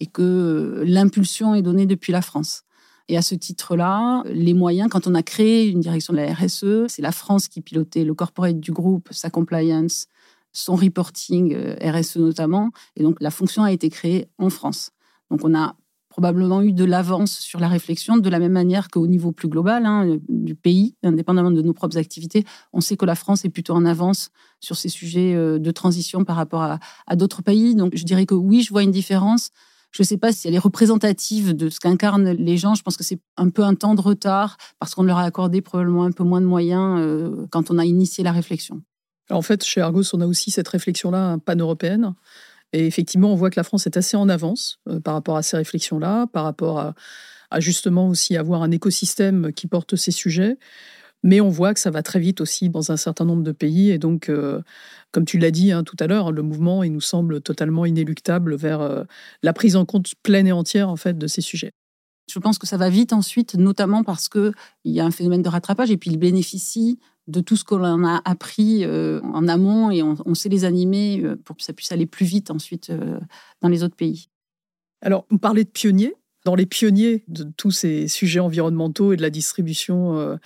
et 0.00 0.06
que 0.06 0.84
l'impulsion 0.86 1.54
est 1.54 1.62
donnée 1.62 1.86
depuis 1.86 2.12
la 2.12 2.20
France. 2.20 2.65
Et 3.08 3.16
à 3.16 3.22
ce 3.22 3.34
titre-là, 3.34 4.22
les 4.26 4.54
moyens, 4.54 4.88
quand 4.90 5.06
on 5.06 5.14
a 5.14 5.22
créé 5.22 5.68
une 5.68 5.80
direction 5.80 6.12
de 6.12 6.18
la 6.18 6.34
RSE, 6.34 6.88
c'est 6.88 7.02
la 7.02 7.12
France 7.12 7.48
qui 7.48 7.60
pilotait 7.60 8.04
le 8.04 8.14
corporate 8.14 8.58
du 8.58 8.72
groupe, 8.72 9.08
sa 9.12 9.30
compliance, 9.30 10.06
son 10.52 10.74
reporting 10.74 11.54
euh, 11.54 11.76
RSE 11.80 12.16
notamment. 12.16 12.70
Et 12.96 13.02
donc, 13.02 13.18
la 13.20 13.30
fonction 13.30 13.62
a 13.62 13.70
été 13.72 13.90
créée 13.90 14.28
en 14.38 14.50
France. 14.50 14.90
Donc, 15.30 15.44
on 15.44 15.54
a 15.54 15.76
probablement 16.08 16.62
eu 16.62 16.72
de 16.72 16.84
l'avance 16.84 17.38
sur 17.38 17.60
la 17.60 17.68
réflexion, 17.68 18.16
de 18.16 18.30
la 18.30 18.38
même 18.38 18.52
manière 18.52 18.88
qu'au 18.88 19.06
niveau 19.06 19.32
plus 19.32 19.48
global 19.48 19.84
hein, 19.84 20.16
du 20.28 20.54
pays, 20.54 20.96
indépendamment 21.04 21.50
de 21.50 21.60
nos 21.60 21.74
propres 21.74 21.98
activités. 21.98 22.44
On 22.72 22.80
sait 22.80 22.96
que 22.96 23.04
la 23.04 23.14
France 23.14 23.44
est 23.44 23.50
plutôt 23.50 23.74
en 23.74 23.84
avance 23.84 24.30
sur 24.58 24.76
ces 24.76 24.88
sujets 24.88 25.34
euh, 25.34 25.58
de 25.58 25.70
transition 25.70 26.24
par 26.24 26.36
rapport 26.36 26.62
à, 26.62 26.78
à 27.06 27.16
d'autres 27.16 27.42
pays. 27.42 27.74
Donc, 27.74 27.92
je 27.94 28.04
dirais 28.04 28.26
que 28.26 28.34
oui, 28.34 28.62
je 28.62 28.70
vois 28.70 28.82
une 28.82 28.90
différence. 28.90 29.50
Je 29.96 30.02
ne 30.02 30.06
sais 30.06 30.18
pas 30.18 30.30
si 30.30 30.46
elle 30.46 30.54
est 30.54 30.58
représentative 30.58 31.56
de 31.56 31.70
ce 31.70 31.80
qu'incarnent 31.80 32.32
les 32.32 32.58
gens. 32.58 32.74
Je 32.74 32.82
pense 32.82 32.98
que 32.98 33.04
c'est 33.04 33.18
un 33.38 33.48
peu 33.48 33.62
un 33.62 33.74
temps 33.74 33.94
de 33.94 34.00
retard 34.02 34.58
parce 34.78 34.94
qu'on 34.94 35.04
leur 35.04 35.16
a 35.16 35.22
accordé 35.22 35.62
probablement 35.62 36.04
un 36.04 36.12
peu 36.12 36.22
moins 36.22 36.42
de 36.42 36.46
moyens 36.46 37.00
euh, 37.00 37.46
quand 37.50 37.70
on 37.70 37.78
a 37.78 37.84
initié 37.86 38.22
la 38.22 38.32
réflexion. 38.32 38.82
En 39.30 39.40
fait, 39.40 39.64
chez 39.64 39.80
Argos, 39.80 40.02
on 40.12 40.20
a 40.20 40.26
aussi 40.26 40.50
cette 40.50 40.68
réflexion-là 40.68 41.38
pan-européenne. 41.38 42.14
Et 42.74 42.86
effectivement, 42.86 43.32
on 43.32 43.36
voit 43.36 43.48
que 43.48 43.58
la 43.58 43.64
France 43.64 43.86
est 43.86 43.96
assez 43.96 44.18
en 44.18 44.28
avance 44.28 44.80
euh, 44.86 45.00
par 45.00 45.14
rapport 45.14 45.38
à 45.38 45.42
ces 45.42 45.56
réflexions-là, 45.56 46.26
par 46.26 46.44
rapport 46.44 46.78
à, 46.78 46.94
à, 47.50 47.60
justement 47.60 48.08
aussi 48.08 48.36
avoir 48.36 48.62
un 48.62 48.70
écosystème 48.72 49.50
qui 49.54 49.66
porte 49.66 49.96
ces 49.96 50.10
sujets. 50.10 50.58
Mais 51.22 51.40
on 51.40 51.48
voit 51.48 51.74
que 51.74 51.80
ça 51.80 51.90
va 51.90 52.02
très 52.02 52.20
vite 52.20 52.40
aussi 52.40 52.68
dans 52.68 52.92
un 52.92 52.96
certain 52.96 53.24
nombre 53.24 53.42
de 53.42 53.52
pays. 53.52 53.90
Et 53.90 53.98
donc, 53.98 54.28
euh, 54.28 54.62
comme 55.12 55.24
tu 55.24 55.38
l'as 55.38 55.50
dit 55.50 55.72
hein, 55.72 55.82
tout 55.82 55.96
à 55.98 56.06
l'heure, 56.06 56.32
le 56.32 56.42
mouvement, 56.42 56.82
il 56.82 56.92
nous 56.92 57.00
semble 57.00 57.40
totalement 57.40 57.84
inéluctable 57.84 58.54
vers 58.54 58.80
euh, 58.80 59.04
la 59.42 59.52
prise 59.52 59.76
en 59.76 59.84
compte 59.84 60.14
pleine 60.22 60.46
et 60.46 60.52
entière 60.52 60.88
en 60.88 60.96
fait 60.96 61.18
de 61.18 61.26
ces 61.26 61.40
sujets. 61.40 61.72
Je 62.30 62.38
pense 62.38 62.58
que 62.58 62.66
ça 62.66 62.76
va 62.76 62.90
vite 62.90 63.12
ensuite, 63.12 63.54
notamment 63.54 64.02
parce 64.02 64.28
qu'il 64.28 64.52
y 64.84 65.00
a 65.00 65.04
un 65.04 65.10
phénomène 65.10 65.42
de 65.42 65.48
rattrapage 65.48 65.90
et 65.90 65.96
puis 65.96 66.10
il 66.10 66.18
bénéficie 66.18 66.98
de 67.28 67.40
tout 67.40 67.56
ce 67.56 67.64
qu'on 67.64 68.04
a 68.04 68.20
appris 68.24 68.84
euh, 68.84 69.20
en 69.22 69.48
amont 69.48 69.90
et 69.90 70.02
on, 70.02 70.34
sait 70.34 70.48
les 70.48 70.64
animer 70.64 71.24
pour 71.44 71.56
que 71.56 71.62
ça 71.62 71.72
puisse 71.72 71.92
aller 71.92 72.06
plus 72.06 72.26
vite 72.26 72.50
ensuite 72.50 72.92
dans 73.62 73.68
les 73.68 73.82
autres 73.82 73.96
pays. 73.96 74.28
Alors, 75.02 75.26
on 75.30 75.38
parlait 75.38 75.64
de 75.64 75.70
pionniers 75.70 76.14
dans 76.46 76.54
les 76.54 76.64
pionniers 76.64 77.24
de 77.26 77.44
tous 77.56 77.72
ces 77.72 78.06
sujets 78.06 78.38
environnementaux 78.38 79.12
et 79.12 79.16
de 79.16 79.22
la 79.22 79.30
distribution 79.30 80.16
euh, 80.16 80.36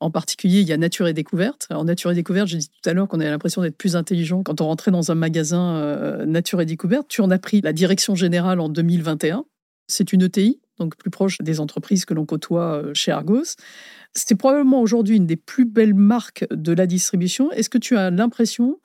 en 0.00 0.10
particulier, 0.10 0.60
il 0.60 0.68
y 0.68 0.72
a 0.72 0.76
Nature 0.76 1.06
et 1.06 1.12
Découverte. 1.12 1.68
Alors, 1.70 1.84
Nature 1.84 2.10
et 2.10 2.14
Découverte, 2.14 2.48
j'ai 2.48 2.58
dit 2.58 2.68
tout 2.68 2.90
à 2.90 2.92
l'heure 2.92 3.06
qu'on 3.06 3.20
avait 3.20 3.30
l'impression 3.30 3.62
d'être 3.62 3.76
plus 3.76 3.94
intelligent 3.94 4.42
quand 4.42 4.60
on 4.60 4.66
rentrait 4.66 4.90
dans 4.90 5.12
un 5.12 5.14
magasin 5.14 5.76
euh, 5.76 6.26
Nature 6.26 6.60
et 6.60 6.66
Découverte. 6.66 7.06
Tu 7.06 7.20
en 7.20 7.30
as 7.30 7.38
pris 7.38 7.60
la 7.60 7.72
direction 7.72 8.16
générale 8.16 8.58
en 8.58 8.68
2021. 8.68 9.44
C'est 9.86 10.12
une 10.12 10.22
ETI, 10.22 10.60
donc 10.80 10.96
plus 10.96 11.10
proche 11.10 11.38
des 11.38 11.60
entreprises 11.60 12.04
que 12.04 12.14
l'on 12.14 12.26
côtoie 12.26 12.82
euh, 12.82 12.90
chez 12.92 13.12
Argos. 13.12 13.54
C'est 14.12 14.34
probablement 14.34 14.80
aujourd'hui 14.80 15.16
une 15.16 15.26
des 15.26 15.36
plus 15.36 15.66
belles 15.66 15.94
marques 15.94 16.46
de 16.50 16.72
la 16.72 16.86
distribution. 16.86 17.52
Est-ce 17.52 17.70
que 17.70 17.78
tu 17.78 17.96
as 17.96 18.10
l'impression 18.10 18.80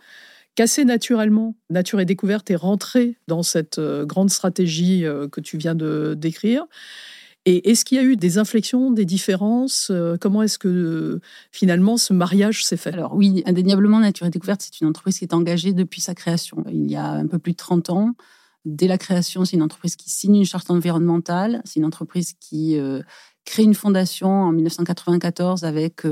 qu'assez 0.60 0.84
naturellement, 0.84 1.56
Nature 1.70 2.02
et 2.02 2.06
Découverte 2.06 2.52
est 2.52 2.58
rentrée 2.58 3.16
dans 3.30 3.44
cette 3.44 3.80
euh, 3.80 4.06
grande 4.06 4.30
stratégie 4.30 5.06
euh, 5.06 5.30
que 5.30 5.40
tu 5.40 5.58
viens 5.58 5.74
de 5.74 6.16
décrire. 6.18 6.66
Et 7.46 7.72
est-ce 7.72 7.86
qu'il 7.86 7.96
y 7.96 8.02
a 8.02 8.04
eu 8.04 8.18
des 8.18 8.40
inflexions, 8.40 8.92
des 8.92 9.06
différences 9.06 9.88
euh, 9.90 10.18
Comment 10.20 10.44
est-ce 10.44 10.60
que 10.60 11.22
finalement 11.54 11.96
ce 11.96 12.12
mariage 12.12 12.66
s'est 12.66 12.76
fait? 12.76 12.92
Alors 12.92 13.16
oui, 13.16 13.42
indéniablement, 13.46 14.02
Nature 14.02 14.28
et 14.28 14.32
Découverte, 14.32 14.62
c'est 14.62 14.82
une 14.82 14.88
entreprise 14.88 15.20
qui 15.20 15.24
est 15.24 15.34
engagée 15.34 15.72
depuis 15.72 16.02
sa 16.02 16.14
création, 16.14 16.66
il 16.70 16.92
y 16.92 16.98
a 16.98 17.06
un 17.06 17.28
peu 17.28 17.40
plus 17.40 17.54
de 17.54 17.58
30 17.58 17.90
ans. 17.92 18.16
Dès 18.66 18.88
la 18.88 18.98
création, 18.98 19.46
c'est 19.46 19.56
une 19.56 19.64
entreprise 19.64 19.96
qui 19.96 20.10
signe 20.10 20.36
une 20.36 20.46
charte 20.46 20.70
environnementale, 20.70 21.62
c'est 21.64 21.80
une 21.80 21.86
entreprise 21.86 22.34
qui 22.38 22.78
crée 23.46 23.64
une 23.64 23.76
fondation 23.76 24.30
en 24.30 24.52
1994 24.52 25.64
avec 25.64 26.04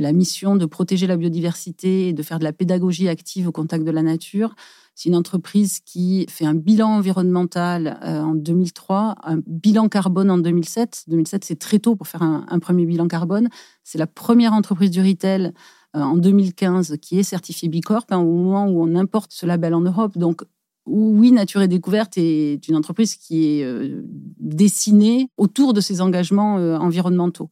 la 0.00 0.12
mission 0.12 0.56
de 0.56 0.66
protéger 0.66 1.06
la 1.06 1.16
biodiversité 1.16 2.08
et 2.08 2.12
de 2.12 2.22
faire 2.22 2.38
de 2.38 2.44
la 2.44 2.52
pédagogie 2.52 3.08
active 3.08 3.48
au 3.48 3.52
contact 3.52 3.84
de 3.84 3.90
la 3.90 4.02
nature. 4.02 4.54
C'est 4.94 5.08
une 5.08 5.16
entreprise 5.16 5.80
qui 5.80 6.26
fait 6.28 6.46
un 6.46 6.54
bilan 6.54 6.88
environnemental 6.88 7.98
euh, 8.02 8.20
en 8.20 8.34
2003, 8.34 9.16
un 9.22 9.40
bilan 9.46 9.88
carbone 9.88 10.30
en 10.30 10.38
2007. 10.38 11.04
2007, 11.08 11.44
c'est 11.44 11.58
très 11.58 11.78
tôt 11.78 11.96
pour 11.96 12.08
faire 12.08 12.22
un, 12.22 12.58
premier 12.60 12.86
bilan 12.86 13.08
carbone. 13.08 13.48
C'est 13.84 13.98
la 13.98 14.06
première 14.06 14.52
entreprise 14.52 14.90
du 14.90 15.00
retail 15.00 15.52
euh, 15.96 16.00
en 16.00 16.16
2015 16.16 16.96
qui 17.00 17.18
est 17.18 17.22
certifiée 17.22 17.68
Bicorp 17.68 18.06
hein, 18.10 18.18
au 18.18 18.34
moment 18.34 18.66
où 18.66 18.82
on 18.82 18.94
importe 18.96 19.32
ce 19.32 19.46
label 19.46 19.74
en 19.74 19.82
Europe. 19.82 20.16
Donc, 20.16 20.42
oui, 20.86 21.30
Nature 21.30 21.60
et 21.60 21.68
Découverte 21.68 22.16
est 22.16 22.66
une 22.68 22.76
entreprise 22.76 23.16
qui 23.16 23.60
est 23.60 23.64
euh, 23.64 24.02
dessinée 24.38 25.28
autour 25.36 25.74
de 25.74 25.80
ses 25.80 26.00
engagements 26.00 26.54
environnementaux. 26.54 27.50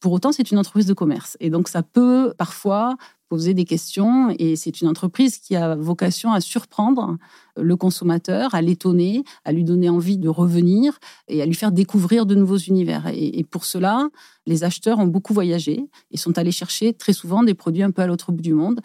Pour 0.00 0.12
autant, 0.12 0.32
c'est 0.32 0.50
une 0.50 0.58
entreprise 0.58 0.86
de 0.86 0.94
commerce. 0.94 1.36
Et 1.40 1.50
donc, 1.50 1.68
ça 1.68 1.82
peut 1.82 2.32
parfois 2.38 2.96
poser 3.28 3.54
des 3.54 3.64
questions. 3.64 4.34
Et 4.38 4.56
c'est 4.56 4.80
une 4.80 4.88
entreprise 4.88 5.38
qui 5.38 5.56
a 5.56 5.76
vocation 5.76 6.32
à 6.32 6.40
surprendre 6.40 7.16
le 7.56 7.76
consommateur, 7.76 8.54
à 8.54 8.62
l'étonner, 8.62 9.24
à 9.44 9.52
lui 9.52 9.62
donner 9.62 9.88
envie 9.88 10.18
de 10.18 10.28
revenir 10.28 10.98
et 11.28 11.40
à 11.40 11.46
lui 11.46 11.54
faire 11.54 11.70
découvrir 11.70 12.26
de 12.26 12.34
nouveaux 12.34 12.56
univers. 12.56 13.06
Et, 13.14 13.44
pour 13.44 13.64
cela, 13.64 14.08
les 14.46 14.64
acheteurs 14.64 14.98
ont 14.98 15.06
beaucoup 15.06 15.32
voyagé 15.32 15.86
et 16.10 16.16
sont 16.16 16.36
allés 16.38 16.50
chercher 16.50 16.92
très 16.92 17.12
souvent 17.12 17.42
des 17.42 17.54
produits 17.54 17.82
un 17.82 17.90
peu 17.90 18.02
à 18.02 18.06
l'autre 18.06 18.32
bout 18.32 18.42
du 18.42 18.54
monde 18.54 18.80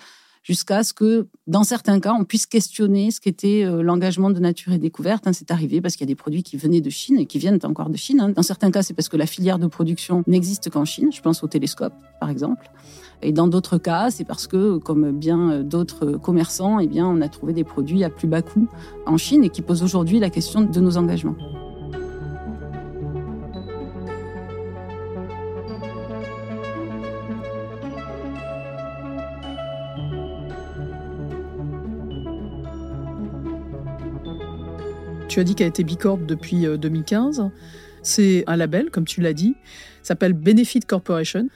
jusqu'à 0.46 0.84
ce 0.84 0.94
que, 0.94 1.28
dans 1.48 1.64
certains 1.64 2.00
cas, 2.00 2.14
on 2.14 2.24
puisse 2.24 2.46
questionner 2.46 3.10
ce 3.10 3.20
qu'était 3.20 3.66
euh, 3.66 3.82
l'engagement 3.82 4.30
de 4.30 4.40
nature 4.40 4.74
et 4.74 4.78
découverte. 4.78 5.26
Hein, 5.26 5.34
c'est 5.34 5.50
arrivé 5.50 5.82
parce 5.82 5.96
qu'il 5.96 6.06
y 6.06 6.10
a 6.10 6.14
des 6.14 6.16
produits 6.16 6.44
qui 6.44 6.56
venaient 6.56 6.82
de 6.82 6.90
Chine 6.90 7.18
et 7.18 7.26
qui 7.26 7.40
viennent 7.40 7.60
encore 7.64 7.90
de 7.90 7.98
Chine. 7.98 8.20
Hein. 8.20 8.30
Dans 8.30 8.44
certains 8.44 8.70
cas, 8.70 8.84
c'est 8.84 8.94
parce 8.94 9.10
que 9.10 9.18
la 9.18 9.26
filière 9.26 9.58
de 9.58 9.66
production 9.66 10.24
n'existe 10.28 10.70
qu'en 10.70 10.86
Chine. 10.86 11.10
Je 11.12 11.22
pense 11.22 11.44
au 11.44 11.48
télescope, 11.48 11.94
par 12.20 12.30
exemple. 12.30 12.70
Et 13.24 13.32
dans 13.32 13.48
d'autres 13.48 13.80
cas, 13.80 14.12
c'est 14.12 14.24
parce 14.24 14.46
que, 14.46 14.78
comme 14.78 15.12
bien 15.12 15.52
euh, 15.52 15.64
d'autres 15.64 16.18
commerçants, 16.18 16.78
eh 16.78 16.88
bien, 16.88 17.08
on 17.08 17.22
a 17.22 17.28
trouvé 17.28 17.54
des 17.54 17.64
produits 17.64 18.04
à 18.04 18.12
plus 18.12 18.28
bas 18.28 18.44
coût 18.44 18.68
en 19.08 19.18
Chine 19.18 19.44
et 19.44 19.50
qui 19.50 19.64
posent 19.64 19.82
aujourd'hui 19.82 20.20
la 20.20 20.30
question 20.30 20.62
de 20.62 20.80
nos 20.80 20.98
engagements. 20.98 21.36
Tu 35.28 35.40
as 35.40 35.44
dit 35.44 35.56
qu'elle 35.56 35.68
été 35.68 35.84
Bicorp 35.84 36.20
depuis 36.20 36.66
2015. 36.66 37.40
Euh, 37.40 37.44
C'est 38.04 38.44
un 38.48 38.56
label, 38.56 38.92
comme 38.92 39.06
tu 39.06 39.22
l'as 39.22 39.34
dit, 39.34 39.56
s'appelle 40.04 40.34
Benefit 40.34 40.82
Corporation. 40.82 41.48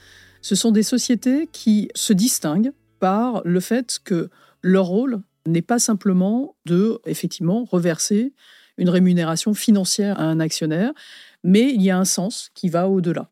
Ce 0.41 0.55
sont 0.55 0.71
des 0.71 0.83
sociétés 0.83 1.47
qui 1.51 1.89
se 1.95 2.13
distinguent 2.13 2.71
par 2.99 3.41
le 3.45 3.59
fait 3.59 3.99
que 4.03 4.29
leur 4.61 4.85
rôle 4.85 5.21
n'est 5.45 5.61
pas 5.61 5.79
simplement 5.79 6.55
de, 6.65 6.99
effectivement, 7.05 7.63
reverser 7.63 8.33
une 8.77 8.89
rémunération 8.89 9.53
financière 9.53 10.19
à 10.19 10.23
un 10.23 10.39
actionnaire, 10.39 10.91
mais 11.43 11.71
il 11.71 11.81
y 11.81 11.91
a 11.91 11.97
un 11.97 12.05
sens 12.05 12.49
qui 12.55 12.69
va 12.69 12.89
au-delà. 12.89 13.29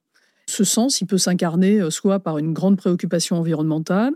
Ce 0.47 0.63
sens, 0.63 1.02
il 1.02 1.08
peut 1.08 1.17
s'incarner 1.17 1.82
euh, 1.82 1.89
soit 1.89 2.19
par 2.19 2.38
une 2.38 2.54
grande 2.54 2.78
préoccupation 2.78 3.38
environnementale, 3.38 4.13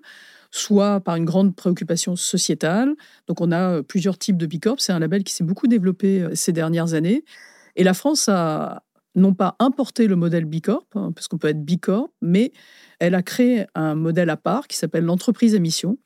soit 0.51 0.99
par 0.99 1.15
une 1.15 1.25
grande 1.25 1.55
préoccupation 1.55 2.15
sociétale. 2.15 2.93
Donc 3.27 3.41
on 3.41 3.51
a 3.51 3.81
plusieurs 3.83 4.17
types 4.17 4.37
de 4.37 4.45
Bicorp. 4.45 4.79
C'est 4.79 4.91
un 4.91 4.99
label 4.99 5.23
qui 5.23 5.33
s'est 5.33 5.43
beaucoup 5.43 5.67
développé 5.67 6.27
ces 6.35 6.51
dernières 6.51 6.93
années. 6.93 7.23
Et 7.75 7.83
la 7.83 7.93
France 7.93 8.29
a 8.29 8.83
non 9.15 9.33
pas 9.33 9.55
importé 9.59 10.07
le 10.07 10.15
modèle 10.15 10.45
Bicorp, 10.45 10.85
hein, 10.95 11.11
parce 11.13 11.27
qu'on 11.27 11.37
peut 11.37 11.49
être 11.49 11.63
Bicorp, 11.63 12.11
mais 12.21 12.51
elle 12.99 13.15
a 13.15 13.21
créé 13.21 13.65
un 13.75 13.95
modèle 13.95 14.29
à 14.29 14.37
part 14.37 14.67
qui 14.67 14.77
s'appelle 14.77 15.03
l'entreprise 15.03 15.55
à 15.55 15.59
mission, 15.59 15.97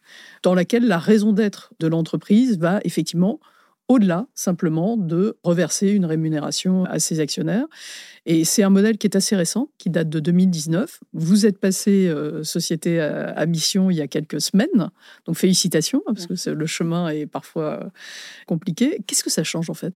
dans 0.43 0.55
laquelle 0.55 0.87
la 0.87 0.97
raison 0.97 1.31
d'être 1.33 1.73
de 1.79 1.87
l'entreprise 1.87 2.57
va 2.57 2.79
effectivement 2.83 3.39
au-delà 3.87 4.27
simplement 4.33 4.97
de 4.97 5.37
reverser 5.43 5.89
une 5.89 6.05
rémunération 6.05 6.85
à 6.85 6.99
ses 6.99 7.19
actionnaires. 7.19 7.65
Et 8.25 8.43
c'est 8.43 8.63
un 8.63 8.69
modèle 8.69 8.97
qui 8.97 9.05
est 9.05 9.15
assez 9.15 9.35
récent, 9.35 9.69
qui 9.77 9.89
date 9.89 10.09
de 10.09 10.19
2019. 10.19 11.01
Vous 11.13 11.45
êtes 11.45 11.59
passé 11.59 12.07
euh, 12.07 12.43
société 12.43 12.99
à, 12.99 13.45
mission 13.45 13.91
il 13.91 13.97
y 13.97 14.01
a 14.01 14.07
quelques 14.07 14.41
semaines, 14.41 14.89
donc 15.25 15.35
félicitations, 15.37 16.01
hein, 16.07 16.13
parce 16.13 16.25
que 16.25 16.49
le 16.49 16.65
chemin 16.65 17.09
est 17.09 17.27
parfois 17.27 17.83
euh, 17.83 17.89
compliqué. 18.47 18.99
Qu'est-ce 19.05 19.23
que 19.23 19.29
ça 19.29 19.43
change 19.43 19.69
en 19.69 19.75
fait? 19.75 19.93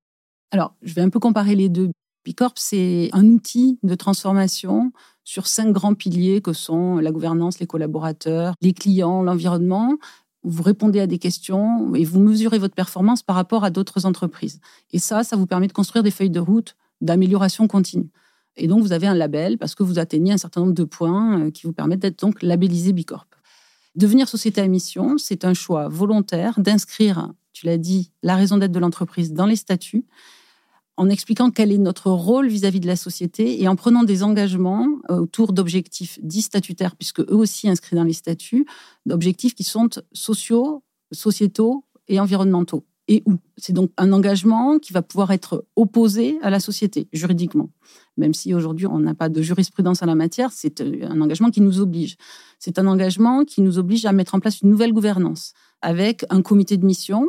Alors, 0.52 0.76
je 0.82 0.94
vais 0.94 1.02
un 1.02 1.10
peu 1.10 1.20
comparer 1.20 1.56
les 1.56 1.70
deux. 1.70 1.90
Bicorp, 2.26 2.54
c'est 2.58 3.10
un 3.14 3.26
outil 3.26 3.80
de 3.82 3.96
transformation 3.96 4.92
sur 5.24 5.48
cinq 5.48 5.72
grands 5.72 5.94
piliers 5.94 6.42
que 6.42 6.54
sont 6.54 6.98
la 6.98 7.12
gouvernance, 7.12 7.60
les 7.60 7.68
collaborateurs, 7.68 8.54
les 8.62 8.74
clients, 8.74 9.24
l'environnement 9.24 9.98
vous 10.44 10.64
répondez 10.64 11.00
à 11.00 11.08
des 11.08 11.18
questions 11.18 11.94
et 11.96 12.04
vous 12.04 12.20
mesurez 12.20 12.60
votre 12.60 12.76
performance 12.76 13.24
par 13.24 13.36
rapport 13.36 13.64
à 13.64 13.70
d'autres 13.70 14.06
entreprises. 14.06 14.60
Et 14.92 15.00
ça, 15.00 15.24
ça 15.24 15.36
vous 15.36 15.46
permet 15.46 15.68
de 15.68 15.74
construire 15.74 16.04
des 16.04 16.12
feuilles 16.12 16.30
de 16.30 16.40
route 16.40 16.76
d'amélioration 17.02 17.68
continue. 17.68 18.10
Et 18.56 18.68
donc, 18.68 18.82
vous 18.82 18.92
avez 18.92 19.08
un 19.08 19.14
label 19.14 19.58
parce 19.58 19.76
que 19.76 19.84
vous 19.84 20.00
atteignez 20.00 20.34
un 20.34 20.38
certain 20.38 20.62
nombre 20.62 20.74
de 20.74 20.84
points 20.84 21.40
euh, 21.40 21.52
qui 21.52 21.66
vous 21.66 21.74
permettent 21.74 22.00
d'être 22.00 22.20
donc 22.20 22.42
labellisé 22.42 22.94
Bicorp. 22.94 23.28
Devenir 23.96 24.28
société 24.28 24.62
à 24.62 24.68
mission, 24.68 25.18
c'est 25.18 25.46
un 25.46 25.54
choix 25.54 25.88
volontaire 25.88 26.60
d'inscrire, 26.60 27.32
tu 27.54 27.66
l'as 27.66 27.78
dit, 27.78 28.12
la 28.22 28.36
raison 28.36 28.58
d'être 28.58 28.72
de 28.72 28.80
l'entreprise 28.80 29.34
dans 29.34 29.46
les 29.46 29.56
statuts 29.56 30.06
en 31.00 31.10
expliquant 31.10 31.50
quel 31.50 31.72
est 31.72 31.78
notre 31.78 32.12
rôle 32.12 32.50
vis-à-vis 32.50 32.82
de 32.82 32.88
la 32.88 32.98
société 32.98 33.62
et 33.62 33.70
en 33.70 33.78
prenant 33.78 34.04
des 34.04 34.22
engagements 34.22 34.86
euh, 35.10 35.22
autour 35.22 35.54
d'objectifs 35.54 36.20
dits 36.22 36.42
statutaires, 36.42 36.98
puisque 36.98 37.22
eux 37.22 37.36
aussi 37.36 37.70
inscrits 37.70 37.96
dans 37.96 38.04
les 38.04 38.12
statuts, 38.12 38.66
d'objectifs 39.06 39.56
qui 39.56 39.64
sont 39.64 39.90
sociaux, 40.12 40.84
sociétaux 41.14 41.86
et 42.10 42.20
environnementaux. 42.20 42.86
Et 43.08 43.24
où? 43.26 43.36
C'est 43.56 43.72
donc 43.72 43.92
un 43.96 44.12
engagement 44.12 44.78
qui 44.78 44.92
va 44.92 45.02
pouvoir 45.02 45.32
être 45.32 45.66
opposé 45.78 46.38
à 46.42 46.50
la 46.50 46.60
société, 46.60 47.08
juridiquement. 47.14 47.70
Même 48.18 48.34
si 48.34 48.54
aujourd'hui 48.54 48.86
on 48.86 49.00
n'a 49.00 49.16
pas 49.16 49.30
de 49.30 49.42
jurisprudence 49.42 50.04
en 50.04 50.06
la 50.06 50.16
matière, 50.16 50.52
c'est 50.52 50.82
euh, 50.82 51.08
un 51.10 51.22
engagement 51.22 51.50
qui 51.50 51.62
nous 51.62 51.80
oblige. 51.80 52.18
C'est 52.60 52.78
un 52.78 52.88
engagement 52.88 53.46
qui 53.46 53.62
nous 53.62 53.80
oblige 53.80 54.06
à 54.06 54.12
mettre 54.12 54.36
en 54.36 54.42
place 54.42 54.60
une 54.60 54.70
nouvelle 54.70 54.92
gouvernance 54.92 55.54
avec 55.82 56.26
un 56.30 56.42
comité 56.42 56.76
de 56.76 56.86
mission 56.86 57.26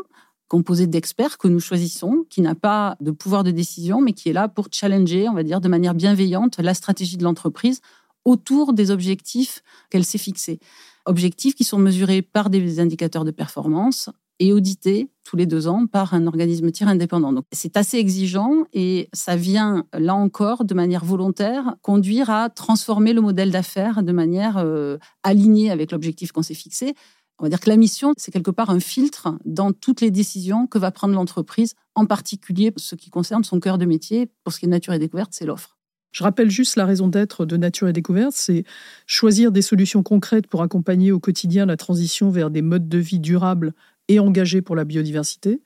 composé 0.50 0.88
d'experts 0.88 1.38
que 1.38 1.46
nous 1.46 1.60
choisissons, 1.60 2.26
qui 2.28 2.42
n'a 2.42 2.56
pas 2.56 2.96
de 3.00 3.12
pouvoir 3.12 3.44
de 3.44 3.52
décision, 3.52 4.00
mais 4.00 4.12
qui 4.12 4.28
est 4.28 4.32
là 4.32 4.48
pour 4.48 4.66
challenger, 4.72 5.28
on 5.28 5.32
va 5.32 5.44
dire, 5.44 5.60
de 5.60 5.68
manière 5.68 5.94
bienveillante 5.94 6.58
la 6.58 6.74
stratégie 6.74 7.16
de 7.16 7.22
l'entreprise 7.22 7.80
autour 8.24 8.72
des 8.72 8.90
objectifs 8.90 9.62
qu'elle 9.90 10.04
s'est 10.04 10.18
fixés. 10.18 10.58
Objectifs 11.06 11.54
qui 11.54 11.62
sont 11.62 11.78
mesurés 11.78 12.20
par 12.20 12.50
des 12.50 12.80
indicateurs 12.80 13.24
de 13.24 13.30
performance 13.30 14.10
et 14.40 14.52
audités 14.52 15.08
tous 15.22 15.36
les 15.36 15.46
deux 15.46 15.68
ans 15.68 15.86
par 15.86 16.14
un 16.14 16.26
organisme 16.26 16.72
tiers 16.72 16.88
indépendant. 16.88 17.32
Donc 17.32 17.44
c'est 17.52 17.76
assez 17.76 17.98
exigeant 17.98 18.64
et 18.72 19.08
ça 19.12 19.36
vient, 19.36 19.84
là 19.92 20.16
encore, 20.16 20.64
de 20.64 20.74
manière 20.74 21.04
volontaire, 21.04 21.76
conduire 21.80 22.28
à 22.28 22.50
transformer 22.50 23.12
le 23.12 23.20
modèle 23.20 23.52
d'affaires 23.52 24.02
de 24.02 24.12
manière 24.12 24.56
euh, 24.56 24.98
alignée 25.22 25.70
avec 25.70 25.92
l'objectif 25.92 26.32
qu'on 26.32 26.42
s'est 26.42 26.54
fixé 26.54 26.94
on 27.40 27.44
va 27.44 27.48
dire 27.48 27.60
que 27.60 27.70
la 27.70 27.76
mission, 27.76 28.12
c'est 28.18 28.30
quelque 28.30 28.50
part 28.50 28.68
un 28.68 28.80
filtre 28.80 29.34
dans 29.46 29.72
toutes 29.72 30.02
les 30.02 30.10
décisions 30.10 30.66
que 30.66 30.78
va 30.78 30.90
prendre 30.90 31.14
l'entreprise, 31.14 31.74
en 31.94 32.04
particulier 32.04 32.70
ce 32.76 32.94
qui 32.94 33.08
concerne 33.08 33.44
son 33.44 33.60
cœur 33.60 33.78
de 33.78 33.86
métier. 33.86 34.30
Pour 34.44 34.52
ce 34.52 34.60
qui 34.60 34.66
est 34.66 34.68
de 34.68 34.72
nature 34.72 34.92
et 34.92 34.98
découverte, 34.98 35.30
c'est 35.32 35.46
l'offre. 35.46 35.78
Je 36.12 36.22
rappelle 36.22 36.50
juste 36.50 36.76
la 36.76 36.84
raison 36.84 37.08
d'être 37.08 37.46
de 37.46 37.56
Nature 37.56 37.88
et 37.88 37.92
Découverte, 37.92 38.32
c'est 38.34 38.64
choisir 39.06 39.52
des 39.52 39.62
solutions 39.62 40.02
concrètes 40.02 40.48
pour 40.48 40.62
accompagner 40.62 41.12
au 41.12 41.20
quotidien 41.20 41.66
la 41.66 41.76
transition 41.76 42.30
vers 42.30 42.50
des 42.50 42.62
modes 42.62 42.88
de 42.88 42.98
vie 42.98 43.20
durables 43.20 43.72
et 44.08 44.18
engagés 44.18 44.60
pour 44.60 44.74
la 44.74 44.84
biodiversité. 44.84 45.62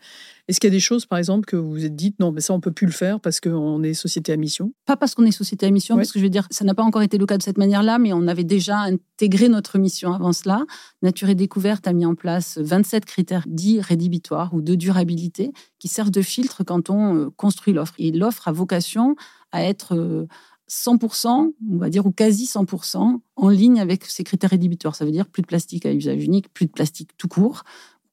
Est-ce 0.46 0.60
qu'il 0.60 0.68
y 0.68 0.72
a 0.72 0.76
des 0.76 0.80
choses, 0.80 1.06
par 1.06 1.18
exemple, 1.18 1.46
que 1.46 1.56
vous 1.56 1.70
vous 1.70 1.84
êtes 1.86 1.96
dites, 1.96 2.18
non, 2.20 2.30
mais 2.30 2.42
ça, 2.42 2.52
on 2.52 2.60
peut 2.60 2.70
plus 2.70 2.86
le 2.86 2.92
faire 2.92 3.18
parce 3.18 3.40
qu'on 3.40 3.82
est 3.82 3.94
société 3.94 4.30
à 4.30 4.36
mission? 4.36 4.74
Pas 4.84 4.96
parce 4.96 5.14
qu'on 5.14 5.24
est 5.24 5.30
société 5.30 5.64
à 5.64 5.70
mission, 5.70 5.96
parce 5.96 6.12
que 6.12 6.18
je 6.18 6.24
veux 6.24 6.30
dire, 6.30 6.46
ça 6.50 6.64
n'a 6.64 6.74
pas 6.74 6.82
encore 6.82 7.00
été 7.00 7.16
le 7.16 7.24
cas 7.24 7.38
de 7.38 7.42
cette 7.42 7.56
manière-là, 7.56 7.98
mais 7.98 8.12
on 8.12 8.26
avait 8.26 8.44
déjà 8.44 8.80
intégré 8.80 9.48
notre 9.48 9.78
mission 9.78 10.12
avant 10.12 10.34
cela. 10.34 10.64
Nature 11.02 11.30
et 11.30 11.34
Découverte 11.34 11.86
a 11.86 11.94
mis 11.94 12.04
en 12.04 12.14
place 12.14 12.58
27 12.58 13.06
critères 13.06 13.44
dits 13.46 13.80
rédhibitoires 13.80 14.52
ou 14.52 14.60
de 14.60 14.74
durabilité 14.74 15.52
qui 15.78 15.88
servent 15.88 16.10
de 16.10 16.22
filtre 16.22 16.62
quand 16.62 16.90
on 16.90 17.16
euh, 17.16 17.30
construit 17.36 17.72
l'offre. 17.72 17.94
Et 17.98 18.10
l'offre 18.10 18.46
a 18.48 18.52
vocation 18.52 19.16
à 19.50 19.64
être 19.64 20.26
100%, 20.68 21.46
euh, 21.46 21.50
on 21.72 21.78
va 21.78 21.88
dire, 21.88 22.04
ou 22.04 22.10
quasi 22.10 22.44
100% 22.44 23.20
en 23.36 23.48
ligne 23.48 23.80
avec 23.80 24.04
ces 24.04 24.24
critères 24.24 24.50
rédhibitoires. 24.50 24.94
Ça 24.94 25.06
veut 25.06 25.10
dire 25.10 25.26
plus 25.26 25.42
de 25.42 25.46
plastique 25.46 25.86
à 25.86 25.92
usage 25.92 26.22
unique, 26.22 26.52
plus 26.52 26.66
de 26.66 26.72
plastique 26.72 27.10
tout 27.16 27.28
court, 27.28 27.64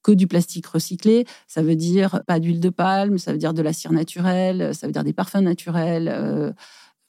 que 0.03 0.11
du 0.11 0.27
plastique 0.27 0.67
recyclé. 0.67 1.25
Ça 1.47 1.61
veut 1.61 1.75
dire 1.75 2.21
pas 2.27 2.39
d'huile 2.39 2.59
de 2.59 2.69
palme, 2.69 3.17
ça 3.17 3.31
veut 3.31 3.37
dire 3.37 3.53
de 3.53 3.61
la 3.61 3.73
cire 3.73 3.91
naturelle, 3.91 4.73
ça 4.73 4.87
veut 4.87 4.93
dire 4.93 5.03
des 5.03 5.13
parfums 5.13 5.41
naturels, 5.41 6.09
euh, 6.11 6.51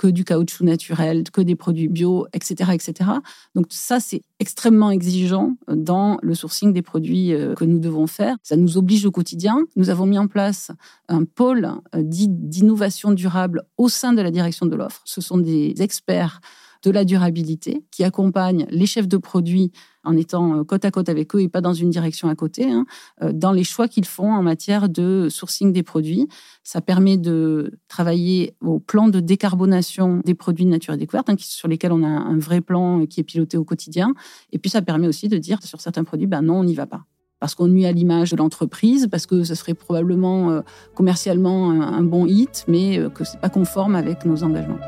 que 0.02 0.08
du 0.08 0.24
caoutchouc 0.24 0.64
naturel, 0.64 1.22
que 1.30 1.40
des 1.40 1.54
produits 1.54 1.86
bio, 1.86 2.26
etc. 2.32 2.72
etc. 2.72 3.10
Donc 3.54 3.66
ça, 3.68 4.00
c'est 4.00 4.22
extrêmement 4.40 4.90
exigeant 4.90 5.54
dans 5.68 6.18
le 6.22 6.34
sourcing 6.34 6.72
des 6.72 6.82
produits 6.82 7.32
euh, 7.32 7.54
que 7.54 7.64
nous 7.64 7.78
devons 7.78 8.08
faire. 8.08 8.36
Ça 8.42 8.56
nous 8.56 8.76
oblige 8.76 9.06
au 9.06 9.12
quotidien. 9.12 9.60
Nous 9.76 9.90
avons 9.90 10.06
mis 10.06 10.18
en 10.18 10.26
place 10.26 10.72
un 11.08 11.24
pôle 11.24 11.70
euh, 11.94 12.02
d'innovation 12.02 13.12
durable 13.12 13.62
au 13.76 13.88
sein 13.88 14.12
de 14.12 14.22
la 14.22 14.32
direction 14.32 14.66
de 14.66 14.74
l'offre. 14.74 15.02
Ce 15.04 15.20
sont 15.20 15.38
des 15.38 15.74
experts 15.78 16.40
de 16.82 16.90
la 16.90 17.04
durabilité, 17.04 17.84
qui 17.90 18.04
accompagne 18.04 18.66
les 18.70 18.86
chefs 18.86 19.08
de 19.08 19.16
produits 19.16 19.72
en 20.04 20.16
étant 20.16 20.58
euh, 20.58 20.64
côte 20.64 20.84
à 20.84 20.90
côte 20.90 21.08
avec 21.08 21.34
eux 21.34 21.40
et 21.40 21.48
pas 21.48 21.60
dans 21.60 21.74
une 21.74 21.90
direction 21.90 22.28
à 22.28 22.34
côté, 22.34 22.70
hein, 22.70 22.86
euh, 23.22 23.32
dans 23.32 23.52
les 23.52 23.64
choix 23.64 23.88
qu'ils 23.88 24.04
font 24.04 24.32
en 24.32 24.42
matière 24.42 24.88
de 24.88 25.28
sourcing 25.30 25.72
des 25.72 25.82
produits. 25.82 26.28
Ça 26.64 26.80
permet 26.80 27.16
de 27.16 27.78
travailler 27.88 28.54
au 28.60 28.80
plan 28.80 29.08
de 29.08 29.20
décarbonation 29.20 30.20
des 30.24 30.34
produits 30.34 30.64
de 30.64 30.70
nature 30.70 30.94
et 30.94 30.96
découverte, 30.96 31.30
hein, 31.30 31.36
sur 31.38 31.68
lesquels 31.68 31.92
on 31.92 32.02
a 32.02 32.08
un 32.08 32.38
vrai 32.38 32.60
plan 32.60 33.06
qui 33.06 33.20
est 33.20 33.24
piloté 33.24 33.56
au 33.56 33.64
quotidien. 33.64 34.12
Et 34.50 34.58
puis 34.58 34.70
ça 34.70 34.82
permet 34.82 35.06
aussi 35.06 35.28
de 35.28 35.38
dire 35.38 35.62
sur 35.62 35.80
certains 35.80 36.04
produits, 36.04 36.26
ben 36.26 36.42
non, 36.42 36.60
on 36.60 36.64
n'y 36.64 36.74
va 36.74 36.86
pas 36.86 37.02
parce 37.38 37.56
qu'on 37.56 37.66
nuit 37.66 37.86
à 37.86 37.90
l'image 37.90 38.30
de 38.30 38.36
l'entreprise, 38.36 39.08
parce 39.10 39.26
que 39.26 39.42
ce 39.42 39.56
serait 39.56 39.74
probablement 39.74 40.52
euh, 40.52 40.60
commercialement 40.94 41.72
un, 41.72 42.04
bon 42.04 42.24
hit, 42.24 42.64
mais 42.68 43.00
que 43.12 43.24
ce 43.24 43.32
n'est 43.32 43.40
pas 43.40 43.48
conforme 43.48 43.96
avec 43.96 44.24
nos 44.24 44.44
engagements. 44.44 44.78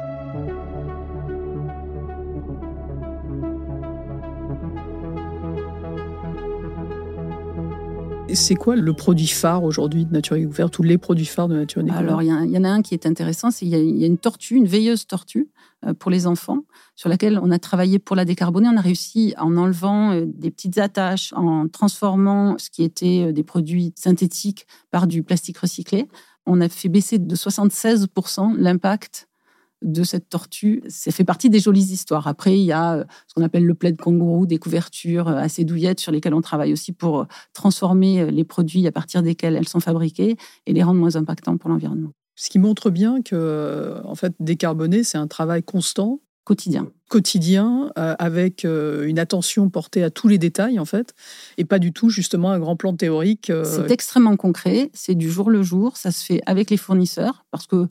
C'est 8.35 8.55
quoi 8.55 8.77
le 8.77 8.93
produit 8.93 9.27
phare 9.27 9.65
aujourd'hui 9.65 10.05
de 10.05 10.13
Nature 10.13 10.37
Découverte 10.37 10.79
ou 10.79 10.83
les 10.83 10.99
produits 10.99 11.27
phares 11.27 11.49
de 11.49 11.55
Nature 11.55 11.83
Découverte? 11.83 12.07
Alors, 12.07 12.23
il 12.23 12.51
y, 12.51 12.59
en 12.59 12.65
a 12.65 12.69
un 12.69 12.83
qui 12.83 12.95
est 12.95 13.07
intéressant, 13.07 13.51
c'est 13.51 13.67
qu'il 13.67 13.75
y, 13.75 14.05
a 14.05 14.07
une 14.07 14.19
tortue, 14.19 14.57
une 14.57 14.67
veilleuse 14.67 15.07
tortue 15.07 15.49
euh, 15.85 15.95
pour 15.95 16.11
les 16.11 16.27
enfants, 16.27 16.61
sur 16.97 17.09
laquelle 17.09 17.39
on 17.43 17.51
a 17.51 17.59
travaillé 17.59 17.99
pour 17.99 18.17
la 18.17 18.25
décarboner. 18.25 18.69
On 18.69 18.77
a 18.77 18.81
réussi 18.81 19.35
en 19.39 19.57
enlevant 19.57 20.13
euh, 20.13 20.25
des 20.27 20.51
petites 20.51 20.79
attaches, 20.79 21.33
en 21.37 21.69
transformant 21.69 22.57
ce 22.59 22.71
qui 22.71 22.83
était 22.83 23.29
euh, 23.29 23.33
des 23.33 23.45
produits 23.45 23.93
synthétiques 23.97 24.67
par 24.91 25.07
du 25.07 25.23
plastique 25.23 25.59
recyclé. 25.59 26.09
On 26.47 26.61
a 26.61 26.69
fait 26.69 26.89
baisser 26.89 27.19
de 27.19 27.35
76% 27.35 28.57
l'impact 28.57 29.29
de 29.85 30.03
cette 30.03 30.29
tortue. 30.29 30.83
Ça 30.89 31.13
fait 31.13 31.25
partie 31.25 31.51
des 31.51 31.61
jolies 31.61 31.93
histoires. 31.93 32.27
Après, 32.27 32.59
il 32.59 32.65
y 32.65 32.73
a 32.73 32.95
euh, 32.95 33.05
ce 33.29 33.35
qu'on 33.35 33.43
appelle 33.43 33.65
le 33.65 33.75
plaid 33.75 33.97
kangourou, 33.97 34.47
des 34.47 34.59
couvertures 34.59 35.29
euh, 35.29 35.37
assez 35.37 35.65
douillettes 35.65 36.01
sur 36.01 36.11
lesquelles 36.11 36.35
on 36.35 36.41
travaille 36.41 36.73
aussi 36.73 36.93
pour 36.93 37.21
euh, 37.21 37.25
transformer 37.53 38.31
les 38.31 38.45
produits 38.45 38.87
à 38.87 38.93
partir 38.93 39.23
desquels 39.23 39.55
elles 39.55 39.69
sont 39.69 39.81
fabriquées 39.81 40.37
et 40.67 40.73
les 40.73 40.83
rendre 40.83 40.99
moins 40.99 41.17
impactants 41.17 41.59
pour 41.59 41.71
l'environnement. 41.71 42.11
Ce 42.35 42.51
qui 42.51 42.59
montre 42.59 42.91
bien 42.91 43.23
que, 43.23 44.01
en 44.05 44.17
fait, 44.17 44.35
décarboner, 44.41 45.05
c'est 45.05 45.19
un 45.19 45.29
travail 45.29 45.63
constant. 45.63 46.21
Quotidien. 46.43 46.89
Quotidien, 47.09 47.93
avec 47.95 48.65
une 48.65 49.19
attention 49.19 49.71
portée 49.71 50.03
à 50.03 50.11
tous 50.11 50.29
les 50.29 50.37
détails, 50.37 50.79
en 50.79 50.85
fait, 50.85 51.15
et 51.59 51.65
pas 51.65 51.79
du 51.79 51.93
tout, 51.93 52.11
justement, 52.11 52.51
un 52.51 52.59
grand 52.59 52.77
plan 52.77 52.95
théorique. 52.95 53.53
C'est 53.63 53.91
extrêmement 53.91 54.37
concret, 54.37 54.91
c'est 54.93 55.15
du 55.15 55.31
jour 55.31 55.49
le 55.49 55.63
jour, 55.63 55.97
ça 55.97 56.11
se 56.11 56.23
fait 56.23 56.43
avec 56.45 56.71
les 56.71 56.77
fournisseurs, 56.77 57.47
parce 57.51 57.67
que 57.67 57.87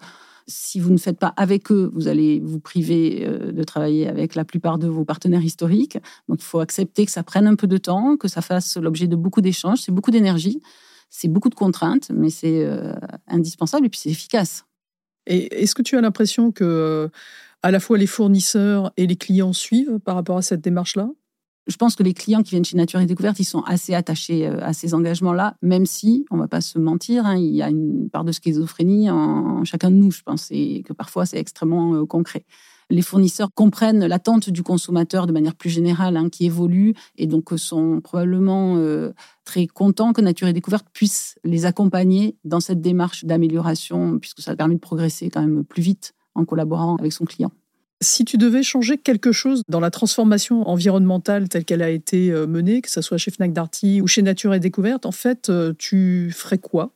si 0.48 0.80
vous 0.80 0.92
ne 0.92 0.98
faites 0.98 1.18
pas 1.18 1.34
avec 1.38 1.72
eux, 1.72 1.90
vous 1.94 2.08
allez 2.08 2.40
vous 2.44 2.60
priver 2.60 3.26
euh, 3.26 3.52
de 3.52 3.64
travailler 3.64 4.08
avec 4.08 4.36
la 4.36 4.46
plupart 4.46 4.78
de 4.78 4.88
vos 4.88 5.06
partenaires 5.06 5.44
historiques. 5.44 5.98
Donc 6.28 6.40
il 6.42 6.46
faut 6.46 6.60
accepter 6.60 7.06
que 7.06 7.12
ça 7.12 7.24
prenne 7.24 7.48
un 7.48 7.56
peu 7.56 7.68
de 7.68 7.78
temps, 7.78 8.18
que 8.18 8.28
ça 8.28 8.42
fasse 8.42 8.78
l'objet 8.78 9.08
de 9.08 9.16
beaucoup 9.16 9.42
d'échanges. 9.42 9.80
C'est 9.82 9.92
beaucoup 9.92 10.12
d'énergie, 10.12 10.62
c'est 11.10 11.28
beaucoup 11.28 11.50
de 11.50 11.56
contraintes, 11.56 12.12
mais 12.14 12.30
c'est 12.30 12.66
euh, 12.66 12.94
indispensable 13.28 13.86
et 13.86 13.90
puis 13.90 14.00
c'est 14.00 14.10
efficace. 14.10 14.66
Et 15.28 15.64
est-ce 15.64 15.76
que 15.76 15.82
tu 15.82 15.98
as 15.98 16.02
l'impression 16.02 16.52
que 16.52 17.10
à 17.62 17.72
la 17.72 17.80
fois 17.80 17.98
les 17.98 18.08
fournisseurs 18.08 18.92
et 18.98 19.08
les 19.08 19.16
clients 19.16 19.54
suivent 19.54 20.00
par 20.00 20.16
rapport 20.16 20.38
à 20.38 20.42
cette 20.42 20.62
démarche-là? 20.62 21.10
Je 21.68 21.78
pense 21.78 21.96
que 21.96 22.04
les 22.04 22.14
clients 22.14 22.44
qui 22.44 22.52
viennent 22.52 22.66
chez 22.66 22.76
Nature 22.76 23.00
et 23.00 23.06
Découverte, 23.06 23.40
ils 23.40 23.46
sont 23.46 23.62
assez 23.62 23.94
attachés 23.94 24.48
euh, 24.48 24.60
à 24.62 24.74
ces 24.74 24.94
engagements-là, 24.94 25.56
même 25.62 25.86
si, 25.86 26.26
on 26.30 26.36
ne 26.36 26.42
va 26.42 26.48
pas 26.48 26.60
se 26.60 26.78
mentir, 26.78 27.26
hein, 27.26 27.38
il 27.38 27.56
y 27.56 27.62
a 27.62 27.70
une 27.70 28.10
part 28.10 28.26
de 28.26 28.34
schizophrénie 28.34 29.10
en 29.10 29.64
chacun 29.64 29.90
de 29.90 29.96
nous, 29.96 30.12
je 30.12 30.22
pense, 30.24 30.48
et 30.52 30.84
que 30.86 30.92
parfois 30.92 31.26
c'est 31.26 31.40
extrêmement 31.40 31.96
euh, 31.96 32.06
concret. 32.06 32.46
Les 32.90 33.02
fournisseurs 33.02 33.50
comprennent 33.54 34.06
l'attente 34.06 34.50
du 34.50 34.62
consommateur 34.62 35.26
de 35.26 35.32
manière 35.32 35.56
plus 35.56 35.70
générale, 35.70 36.18
hein, 36.18 36.30
qui 36.30 36.46
évolue, 36.46 36.96
et 37.18 37.28
donc 37.28 37.50
sont 37.56 38.02
probablement 38.02 38.76
euh, 38.78 39.14
très 39.46 39.68
contents 39.68 40.12
que 40.12 40.20
Nature 40.20 40.50
et 40.50 40.54
Découverte 40.54 40.88
puisse 40.92 41.40
les 41.46 41.66
accompagner 41.66 42.36
dans 42.44 42.60
cette 42.60 42.82
démarche 42.82 43.24
d'amélioration, 43.24 44.20
puisque 44.20 44.42
ça 44.42 44.56
permet 44.58 44.76
de 44.76 44.80
progresser 44.80 45.30
quand 45.30 45.42
même 45.42 45.64
plus 45.64 45.82
vite 45.82 46.14
en 46.36 46.44
collaborant 46.44 46.98
avec 46.98 47.14
son 47.14 47.24
client. 47.24 47.52
Si 48.04 48.26
tu 48.26 48.38
devais 48.38 48.64
changer 48.64 48.98
quelque 48.98 49.32
chose 49.32 49.64
dans 49.70 49.80
la 49.80 49.90
transformation 49.90 50.68
environnementale 50.68 51.48
telle 51.48 51.64
qu'elle 51.64 51.82
a 51.82 51.90
été 51.90 52.32
euh, 52.32 52.46
menée, 52.46 52.82
que 52.82 52.92
ce 52.92 53.02
soit 53.02 53.18
chez 53.18 53.32
Fnac 53.32 53.54
Darty 53.54 54.02
ou 54.02 54.08
chez 54.08 54.22
Nature 54.22 54.54
et 54.54 54.60
Découverte, 54.60 55.06
en 55.06 55.12
fait, 55.12 55.50
euh, 55.50 55.74
tu 55.78 56.32
ferais 56.36 56.58
quoi? 56.58 56.94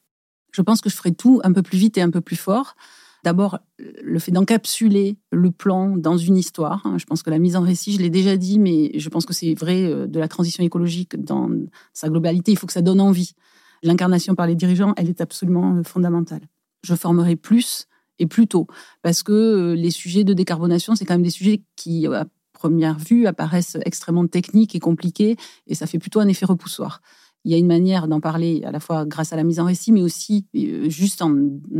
Je 0.51 0.61
pense 0.61 0.81
que 0.81 0.89
je 0.89 0.95
ferais 0.95 1.11
tout 1.11 1.39
un 1.45 1.53
peu 1.53 1.61
plus 1.61 1.77
vite 1.77 1.97
et 1.97 2.01
un 2.01 2.09
peu 2.09 2.19
plus 2.19 2.35
fort. 2.35 2.75
D'abord, 3.23 3.59
le 3.79 4.19
fait 4.19 4.31
d'encapsuler 4.31 5.17
le 5.31 5.49
plan 5.49 5.95
dans 5.95 6.17
une 6.17 6.35
histoire. 6.35 6.85
Hein. 6.85 6.97
Je 6.97 7.05
pense 7.05 7.23
que 7.23 7.29
la 7.29 7.39
mise 7.39 7.55
en 7.55 7.61
récit, 7.61 7.93
je 7.93 7.99
l'ai 7.99 8.09
déjà 8.09 8.35
dit, 8.35 8.59
mais 8.59 8.91
je 8.99 9.09
pense 9.09 9.25
que 9.25 9.33
c'est 9.33 9.53
vrai 9.53 9.85
euh, 9.85 10.07
de 10.07 10.19
la 10.19 10.27
transition 10.27 10.63
écologique 10.63 11.23
dans 11.23 11.49
sa 11.93 12.09
globalité. 12.09 12.51
Il 12.51 12.57
faut 12.57 12.67
que 12.67 12.73
ça 12.73 12.81
donne 12.81 12.99
envie. 12.99 13.33
L'incarnation 13.81 14.35
par 14.35 14.45
les 14.45 14.55
dirigeants, 14.55 14.93
elle 14.97 15.07
est 15.09 15.21
absolument 15.21 15.81
fondamentale. 15.83 16.41
Je 16.83 16.95
formerai 16.95 17.37
plus 17.37 17.87
et 18.19 18.27
plus 18.27 18.47
tôt. 18.47 18.67
Parce 19.01 19.23
que 19.23 19.31
euh, 19.31 19.75
les 19.75 19.91
sujets 19.91 20.23
de 20.23 20.33
décarbonation, 20.33 20.95
c'est 20.95 21.05
quand 21.05 21.15
même 21.15 21.23
des 21.23 21.29
sujets 21.29 21.63
qui, 21.75 22.07
à 22.07 22.25
première 22.53 22.97
vue, 22.97 23.27
apparaissent 23.27 23.77
extrêmement 23.85 24.27
techniques 24.27 24.75
et 24.75 24.79
compliqués, 24.79 25.37
et 25.67 25.75
ça 25.75 25.85
fait 25.85 25.99
plutôt 25.99 26.19
un 26.19 26.27
effet 26.27 26.45
repoussoir. 26.45 27.01
Il 27.45 27.51
y 27.51 27.53
a 27.53 27.57
une 27.57 27.67
manière 27.67 28.07
d'en 28.07 28.19
parler 28.19 28.63
à 28.65 28.71
la 28.71 28.79
fois 28.79 29.05
grâce 29.05 29.31
à 29.31 29.35
la 29.35 29.43
mise 29.43 29.59
en 29.59 29.65
récit, 29.65 29.91
mais 29.91 30.01
aussi 30.01 30.47
euh, 30.55 30.89
juste 30.89 31.21
en 31.21 31.33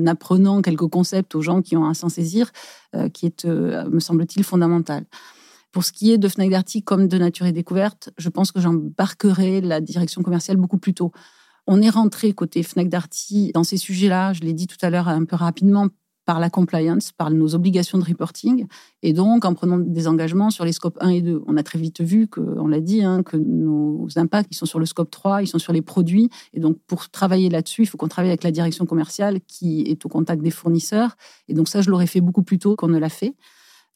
apprenant 0.05 0.61
quelques 0.61 0.87
concepts 0.87 1.35
aux 1.35 1.41
gens 1.41 1.61
qui 1.61 1.75
ont 1.75 1.85
à 1.85 1.93
s'en 1.93 2.09
saisir, 2.09 2.51
euh, 2.95 3.09
qui 3.09 3.25
est, 3.25 3.45
me 3.45 3.99
semble-t-il, 3.99 4.43
fondamental. 4.43 5.05
Pour 5.71 5.83
ce 5.83 5.91
qui 5.91 6.11
est 6.11 6.17
de 6.17 6.27
Fnac 6.27 6.49
Darty 6.49 6.81
comme 6.83 7.07
de 7.07 7.17
Nature 7.17 7.45
et 7.45 7.51
Découverte, 7.51 8.09
je 8.17 8.29
pense 8.29 8.51
que 8.51 8.59
j'embarquerai 8.59 9.61
la 9.61 9.81
direction 9.81 10.23
commerciale 10.23 10.57
beaucoup 10.57 10.77
plus 10.77 10.93
tôt. 10.93 11.11
On 11.67 11.81
est 11.81 11.89
rentré 11.89 12.31
côté 12.33 12.63
Fnac 12.63 12.87
Darty 12.87 13.51
dans 13.53 13.65
ces 13.65 13.77
sujets-là, 13.77 14.33
je 14.33 14.41
l'ai 14.41 14.53
dit 14.53 14.67
tout 14.67 14.77
à 14.81 14.89
l'heure 14.89 15.09
un 15.09 15.25
peu 15.25 15.35
rapidement, 15.35 15.87
par 16.27 16.41
la 16.41 16.49
compliance, 16.49 17.13
par 17.13 17.31
nos 17.31 17.55
obligations 17.55 17.97
de 17.97 18.03
reporting, 18.03 18.67
et 19.01 19.13
donc 19.13 19.45
en 19.45 19.53
prenant 19.53 19.77
des 19.77 20.09
engagements 20.09 20.49
sur 20.49 20.65
les 20.65 20.73
scopes 20.73 20.97
1 20.99 21.09
et 21.09 21.21
2. 21.21 21.41
On 21.47 21.55
a 21.55 21.63
très 21.63 21.79
vite 21.79 22.01
vu, 22.01 22.27
que, 22.27 22.41
on 22.41 22.67
l'a 22.67 22.81
dit, 22.81 23.01
hein, 23.01 23.23
que 23.23 23.37
nos 23.37 24.09
impacts, 24.17 24.49
ils 24.51 24.57
sont 24.57 24.65
sur 24.65 24.77
le 24.77 24.85
scope 24.85 25.09
3, 25.09 25.41
ils 25.41 25.47
sont 25.47 25.57
sur 25.57 25.71
les 25.71 25.81
produits, 25.81 26.29
et 26.53 26.59
donc 26.59 26.77
pour 26.85 27.09
travailler 27.09 27.49
là-dessus, 27.49 27.83
il 27.83 27.85
faut 27.85 27.97
qu'on 27.97 28.09
travaille 28.09 28.29
avec 28.29 28.43
la 28.43 28.51
direction 28.51 28.85
commerciale 28.85 29.39
qui 29.47 29.83
est 29.83 30.05
au 30.05 30.09
contact 30.09 30.43
des 30.43 30.51
fournisseurs, 30.51 31.15
et 31.47 31.53
donc 31.53 31.69
ça, 31.69 31.79
je 31.81 31.89
l'aurais 31.89 32.07
fait 32.07 32.21
beaucoup 32.21 32.43
plus 32.43 32.59
tôt 32.59 32.75
qu'on 32.75 32.89
ne 32.89 32.99
l'a 32.99 33.09
fait. 33.09 33.33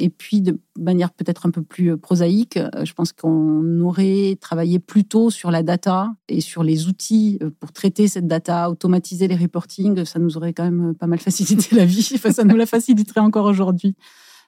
Et 0.02 0.10
puis, 0.10 0.42
de 0.42 0.60
manière 0.80 1.12
peut-être 1.14 1.46
un 1.46 1.52
peu 1.52 1.62
plus 1.62 1.92
euh, 1.92 1.98
prosaïque, 1.98 2.58
euh, 2.58 2.70
je 2.84 2.92
pense 2.94 3.14
qu'on 3.14 3.80
aurait 3.82 4.36
travaillé 4.42 4.80
plus 4.80 5.06
tôt 5.06 5.30
sur 5.30 5.52
la 5.52 5.62
data 5.62 6.10
et 6.28 6.42
sur 6.42 6.64
les 6.64 6.88
outils 6.88 7.38
euh, 7.44 7.52
pour 7.60 7.72
traiter 7.72 8.08
cette 8.08 8.26
data, 8.26 8.72
automatiser 8.72 9.28
les 9.28 9.36
reportings. 9.36 10.04
Ça 10.06 10.18
nous 10.18 10.38
aurait 10.38 10.54
quand 10.54 10.64
même 10.64 10.96
pas 10.96 11.06
mal 11.06 11.20
facilité 11.30 11.76
la 11.76 11.86
vie. 11.86 12.14
Enfin, 12.16 12.32
ça 12.32 12.44
nous 12.44 12.56
la 12.56 12.66
faciliterait 12.66 13.22
encore 13.22 13.46
aujourd'hui. 13.46 13.96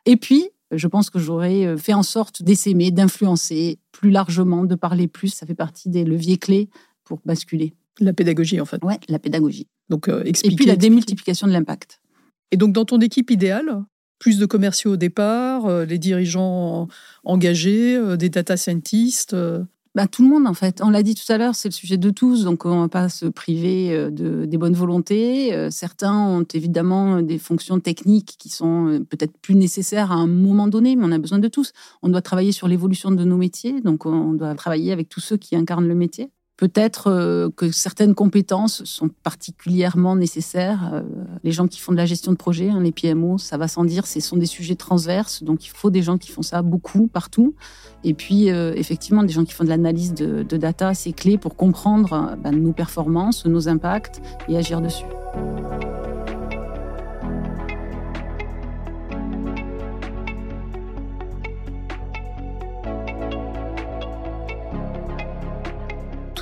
Et 0.07 0.17
puis, 0.17 0.49
je 0.71 0.87
pense 0.87 1.11
que 1.11 1.19
j'aurais 1.19 1.77
fait 1.77 1.93
en 1.93 2.01
sorte 2.01 2.41
d'essaimer, 2.41 2.89
d'influencer 2.89 3.77
plus 3.91 4.09
largement, 4.09 4.65
de 4.65 4.73
parler 4.73 5.07
plus. 5.07 5.27
Ça 5.27 5.45
fait 5.45 5.53
partie 5.53 5.87
des 5.87 6.03
leviers 6.03 6.37
clés 6.37 6.67
pour 7.03 7.21
basculer. 7.25 7.75
La 7.99 8.11
pédagogie, 8.11 8.59
en 8.59 8.65
fait. 8.65 8.79
Oui, 8.81 8.95
la 9.07 9.19
pédagogie. 9.19 9.67
Donc, 9.89 10.07
expliquer, 10.07 10.53
Et 10.53 10.55
puis 10.55 10.65
la 10.65 10.75
démultiplication 10.77 11.45
de 11.45 11.51
l'impact. 11.51 12.01
Et 12.49 12.57
donc, 12.57 12.73
dans 12.73 12.85
ton 12.85 12.99
équipe 13.01 13.29
idéale, 13.29 13.83
plus 14.19 14.39
de 14.39 14.45
commerciaux 14.45 14.93
au 14.93 14.97
départ, 14.97 15.65
euh, 15.65 15.85
les 15.85 15.97
dirigeants 15.97 16.87
engagés, 17.23 17.95
euh, 17.95 18.15
des 18.15 18.29
data 18.29 18.55
scientists 18.55 19.33
euh. 19.33 19.63
bah, 19.95 20.07
tout 20.07 20.23
le 20.23 20.29
monde, 20.29 20.47
en 20.47 20.53
fait. 20.53 20.81
On 20.81 20.89
l'a 20.89 21.03
dit 21.03 21.15
tout 21.15 21.31
à 21.31 21.37
l'heure, 21.37 21.55
c'est 21.55 21.67
le 21.67 21.73
sujet 21.73 21.97
de 21.97 22.09
tous, 22.09 22.45
donc 22.45 22.65
on 22.65 22.75
ne 22.75 22.81
va 22.81 22.87
pas 22.87 23.09
se 23.09 23.25
priver 23.25 24.09
de, 24.11 24.45
des 24.45 24.57
bonnes 24.57 24.73
volontés. 24.73 25.69
Certains 25.69 26.17
ont 26.17 26.45
évidemment 26.53 27.21
des 27.21 27.37
fonctions 27.37 27.79
techniques 27.79 28.35
qui 28.39 28.49
sont 28.49 29.05
peut-être 29.09 29.37
plus 29.37 29.55
nécessaires 29.55 30.11
à 30.11 30.15
un 30.15 30.27
moment 30.27 30.67
donné, 30.67 30.95
mais 30.95 31.05
on 31.05 31.11
a 31.11 31.19
besoin 31.19 31.39
de 31.39 31.47
tous. 31.47 31.73
On 32.01 32.09
doit 32.09 32.21
travailler 32.21 32.51
sur 32.51 32.67
l'évolution 32.67 33.11
de 33.11 33.23
nos 33.23 33.37
métiers, 33.37 33.81
donc 33.81 34.05
on 34.05 34.33
doit 34.33 34.55
travailler 34.55 34.91
avec 34.91 35.09
tous 35.09 35.19
ceux 35.19 35.37
qui 35.37 35.55
incarnent 35.55 35.87
le 35.87 35.95
métier. 35.95 36.31
Peut-être 36.55 37.07
euh, 37.07 37.49
que 37.49 37.71
certaines 37.71 38.13
compétences 38.13 38.83
sont 38.83 39.09
particulièrement 39.23 40.15
nécessaires. 40.15 40.91
Euh, 40.93 41.01
les 41.43 41.51
gens 41.51 41.67
qui 41.67 41.79
font 41.79 41.91
de 41.91 41.97
la 41.97 42.05
gestion 42.05 42.31
de 42.31 42.37
projet, 42.37 42.69
hein, 42.69 42.79
les 42.79 42.91
PMO, 42.91 43.39
ça 43.39 43.57
va 43.57 43.67
sans 43.67 43.83
dire, 43.83 44.05
ce 44.05 44.19
sont 44.19 44.37
des 44.37 44.45
sujets 44.45 44.75
transverses, 44.75 45.41
donc 45.41 45.65
il 45.65 45.69
faut 45.69 45.89
des 45.89 46.03
gens 46.03 46.19
qui 46.19 46.31
font 46.31 46.43
ça 46.43 46.61
beaucoup, 46.61 47.07
partout. 47.07 47.55
Et 48.03 48.13
puis, 48.13 48.51
euh, 48.51 48.73
effectivement, 48.75 49.23
des 49.23 49.33
gens 49.33 49.45
qui 49.45 49.53
font 49.53 49.63
de 49.63 49.69
l'analyse 49.69 50.13
de, 50.13 50.43
data, 50.43 50.93
c'est 50.93 51.13
clé 51.13 51.39
pour 51.39 51.55
comprendre 51.55 52.37
ben, 52.43 52.51
nos 52.51 52.73
performances, 52.73 53.45
nos 53.45 53.67
impacts 53.67 54.21
et 54.47 54.55
agir 54.55 54.79
dessus. 54.79 55.05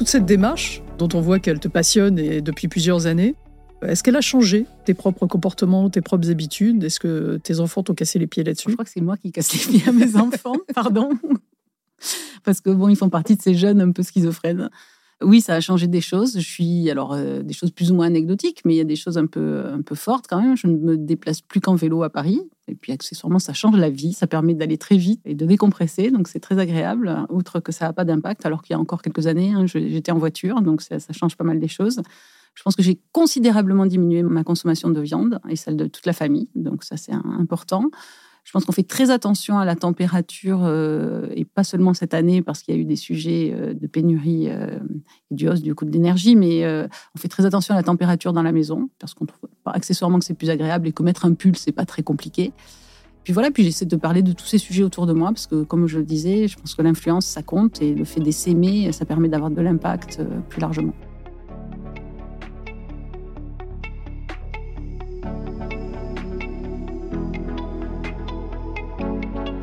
Toute 0.01 0.09
cette 0.09 0.25
démarche, 0.25 0.81
dont 0.97 1.09
on 1.13 1.21
voit 1.21 1.37
qu'elle 1.37 1.59
te 1.59 1.67
passionne 1.67 2.17
et 2.17 2.41
depuis 2.41 2.67
plusieurs 2.67 3.05
années, 3.05 3.35
est-ce 3.83 4.01
qu'elle 4.01 4.15
a 4.15 4.21
changé 4.21 4.65
tes 4.83 4.95
propres 4.95 5.27
comportements, 5.27 5.91
tes 5.91 6.01
propres 6.01 6.31
habitudes? 6.31 6.83
Est-ce 6.83 6.99
que 6.99 7.37
tes 7.37 7.59
enfants 7.59 7.83
t'ont 7.83 7.93
cassé 7.93 8.17
les 8.17 8.25
pieds 8.25 8.43
là-dessus? 8.43 8.71
Je 8.71 8.73
crois 8.73 8.83
que 8.83 8.89
c'est 8.89 8.99
moi 8.99 9.15
qui 9.15 9.31
casse 9.31 9.53
les 9.53 9.59
pieds 9.59 9.87
à 9.87 9.91
mes 9.91 10.15
enfants, 10.15 10.55
pardon. 10.73 11.11
Parce 12.43 12.61
que 12.61 12.71
bon, 12.71 12.89
ils 12.89 12.95
font 12.95 13.11
partie 13.11 13.35
de 13.35 13.43
ces 13.43 13.53
jeunes 13.53 13.79
un 13.79 13.91
peu 13.91 14.01
schizophrènes. 14.01 14.71
Oui, 15.21 15.39
ça 15.39 15.53
a 15.53 15.59
changé 15.59 15.85
des 15.85 16.01
choses. 16.01 16.33
Je 16.39 16.49
suis 16.49 16.89
alors 16.89 17.13
euh, 17.13 17.43
des 17.43 17.53
choses 17.53 17.69
plus 17.69 17.91
ou 17.91 17.93
moins 17.93 18.07
anecdotiques, 18.07 18.63
mais 18.65 18.73
il 18.73 18.77
y 18.77 18.81
a 18.81 18.85
des 18.85 18.95
choses 18.95 19.19
un 19.19 19.27
peu 19.27 19.65
un 19.71 19.83
peu 19.83 19.93
fortes 19.93 20.25
quand 20.27 20.41
même. 20.41 20.57
Je 20.57 20.65
ne 20.65 20.77
me 20.77 20.97
déplace 20.97 21.41
plus 21.41 21.61
qu'en 21.61 21.75
vélo 21.75 22.01
à 22.01 22.09
Paris. 22.09 22.41
Et 22.71 22.75
puis 22.75 22.91
accessoirement, 22.91 23.39
ça 23.39 23.53
change 23.53 23.77
la 23.77 23.89
vie. 23.89 24.13
Ça 24.13 24.27
permet 24.27 24.53
d'aller 24.53 24.77
très 24.77 24.97
vite 24.97 25.21
et 25.25 25.35
de 25.35 25.45
décompresser. 25.45 26.11
Donc 26.11 26.27
c'est 26.27 26.39
très 26.39 26.57
agréable. 26.57 27.25
Outre 27.29 27.59
que 27.59 27.71
ça 27.71 27.85
n'a 27.85 27.93
pas 27.93 28.05
d'impact, 28.05 28.45
alors 28.45 28.61
qu'il 28.61 28.73
y 28.73 28.77
a 28.77 28.79
encore 28.79 29.01
quelques 29.01 29.27
années, 29.27 29.51
hein, 29.51 29.65
j'étais 29.65 30.11
en 30.11 30.17
voiture, 30.17 30.61
donc 30.61 30.81
ça, 30.81 30.99
ça 30.99 31.13
change 31.13 31.35
pas 31.35 31.43
mal 31.43 31.59
des 31.59 31.67
choses. 31.67 32.01
Je 32.53 32.63
pense 32.63 32.75
que 32.75 32.83
j'ai 32.83 32.99
considérablement 33.11 33.85
diminué 33.85 34.23
ma 34.23 34.43
consommation 34.43 34.89
de 34.89 34.99
viande 34.99 35.39
et 35.49 35.55
celle 35.55 35.77
de 35.77 35.87
toute 35.87 36.05
la 36.05 36.13
famille. 36.13 36.49
Donc 36.55 36.83
ça, 36.83 36.97
c'est 36.97 37.13
important. 37.13 37.85
Je 38.43 38.51
pense 38.51 38.65
qu'on 38.65 38.71
fait 38.71 38.83
très 38.83 39.11
attention 39.11 39.59
à 39.59 39.65
la 39.65 39.75
température, 39.75 40.61
euh, 40.63 41.27
et 41.35 41.45
pas 41.45 41.63
seulement 41.63 41.93
cette 41.93 42.13
année, 42.13 42.41
parce 42.41 42.63
qu'il 42.63 42.75
y 42.75 42.77
a 42.77 42.81
eu 42.81 42.85
des 42.85 42.95
sujets 42.95 43.53
euh, 43.53 43.73
de 43.73 43.87
pénurie 43.87 44.47
euh, 44.49 44.79
et 45.29 45.35
du 45.35 45.47
hausse 45.47 45.61
du 45.61 45.75
coût 45.75 45.85
de 45.85 45.91
l'énergie, 45.91 46.35
mais 46.35 46.65
on 47.15 47.19
fait 47.19 47.27
très 47.27 47.45
attention 47.45 47.73
à 47.73 47.77
la 47.77 47.83
température 47.83 48.33
dans 48.33 48.43
la 48.43 48.51
maison, 48.51 48.89
parce 48.99 49.13
qu'on 49.13 49.25
trouve 49.25 49.49
pas 49.63 49.71
accessoirement 49.71 50.19
que 50.19 50.25
c'est 50.25 50.33
plus 50.33 50.49
agréable 50.49 50.87
et 50.87 50.91
que 50.91 51.03
mettre 51.03 51.25
un 51.25 51.33
pull, 51.33 51.55
c'est 51.55 51.71
pas 51.71 51.85
très 51.85 52.03
compliqué. 52.03 52.51
Puis 53.23 53.33
voilà, 53.33 53.51
puis 53.51 53.63
j'essaie 53.63 53.85
de 53.85 53.95
parler 53.95 54.23
de 54.23 54.33
tous 54.33 54.47
ces 54.47 54.57
sujets 54.57 54.83
autour 54.83 55.05
de 55.05 55.13
moi, 55.13 55.29
parce 55.29 55.45
que 55.45 55.63
comme 55.63 55.87
je 55.87 55.99
le 55.99 56.05
disais, 56.05 56.47
je 56.47 56.57
pense 56.57 56.73
que 56.73 56.81
l'influence, 56.81 57.27
ça 57.27 57.43
compte, 57.43 57.81
et 57.81 57.93
le 57.93 58.05
fait 58.05 58.21
d'essaimer, 58.21 58.91
ça 58.91 59.05
permet 59.05 59.29
d'avoir 59.29 59.51
de 59.51 59.61
l'impact 59.61 60.21
plus 60.49 60.59
largement. 60.59 60.93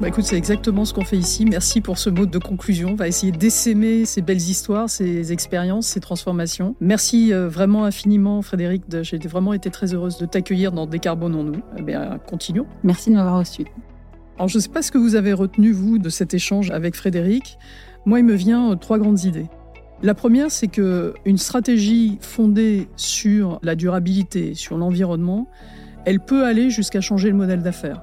Bah 0.00 0.06
écoute, 0.06 0.22
c'est 0.22 0.36
exactement 0.36 0.84
ce 0.84 0.94
qu'on 0.94 1.04
fait 1.04 1.16
ici. 1.16 1.44
Merci 1.44 1.80
pour 1.80 1.98
ce 1.98 2.08
mot 2.08 2.24
de 2.24 2.38
conclusion. 2.38 2.90
On 2.90 2.94
va 2.94 3.08
essayer 3.08 3.32
d'essaimer 3.32 4.04
ces 4.04 4.22
belles 4.22 4.36
histoires, 4.36 4.88
ces 4.88 5.32
expériences, 5.32 5.88
ces 5.88 5.98
transformations. 5.98 6.76
Merci 6.80 7.32
euh, 7.32 7.48
vraiment 7.48 7.84
infiniment, 7.84 8.40
Frédéric. 8.40 8.84
J'ai 9.02 9.18
vraiment 9.18 9.54
été 9.54 9.70
très 9.70 9.94
heureuse 9.94 10.16
de 10.18 10.26
t'accueillir 10.26 10.70
dans 10.70 10.86
Décarbonons-nous. 10.86 11.60
Eh 11.76 11.82
bien, 11.82 12.16
continuons. 12.28 12.66
Merci 12.84 13.10
de 13.10 13.16
m'avoir 13.16 13.40
reçu. 13.40 13.64
Alors, 14.36 14.46
je 14.46 14.58
ne 14.58 14.62
sais 14.62 14.68
pas 14.68 14.82
ce 14.82 14.92
que 14.92 14.98
vous 14.98 15.16
avez 15.16 15.32
retenu, 15.32 15.72
vous, 15.72 15.98
de 15.98 16.10
cet 16.10 16.32
échange 16.32 16.70
avec 16.70 16.94
Frédéric. 16.94 17.58
Moi, 18.06 18.20
il 18.20 18.24
me 18.24 18.34
vient 18.34 18.70
euh, 18.70 18.74
trois 18.76 19.00
grandes 19.00 19.24
idées. 19.24 19.46
La 20.04 20.14
première, 20.14 20.52
c'est 20.52 20.68
que 20.68 21.14
une 21.24 21.38
stratégie 21.38 22.18
fondée 22.20 22.88
sur 22.94 23.58
la 23.64 23.74
durabilité, 23.74 24.54
sur 24.54 24.78
l'environnement, 24.78 25.48
elle 26.04 26.20
peut 26.20 26.44
aller 26.44 26.70
jusqu'à 26.70 27.00
changer 27.00 27.30
le 27.30 27.36
modèle 27.36 27.64
d'affaires 27.64 28.00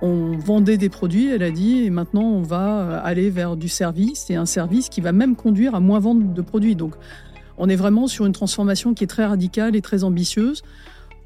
on 0.00 0.36
vendait 0.36 0.76
des 0.76 0.88
produits, 0.88 1.28
elle 1.28 1.42
a 1.42 1.50
dit, 1.50 1.84
et 1.84 1.90
maintenant 1.90 2.22
on 2.22 2.42
va 2.42 2.98
aller 2.98 3.30
vers 3.30 3.56
du 3.56 3.68
service, 3.68 4.30
et 4.30 4.36
un 4.36 4.46
service 4.46 4.88
qui 4.88 5.00
va 5.00 5.12
même 5.12 5.34
conduire 5.34 5.74
à 5.74 5.80
moins 5.80 5.98
vendre 5.98 6.32
de 6.32 6.42
produits. 6.42 6.76
Donc 6.76 6.94
on 7.56 7.68
est 7.68 7.76
vraiment 7.76 8.06
sur 8.06 8.24
une 8.24 8.32
transformation 8.32 8.94
qui 8.94 9.04
est 9.04 9.08
très 9.08 9.26
radicale 9.26 9.74
et 9.74 9.82
très 9.82 10.04
ambitieuse, 10.04 10.62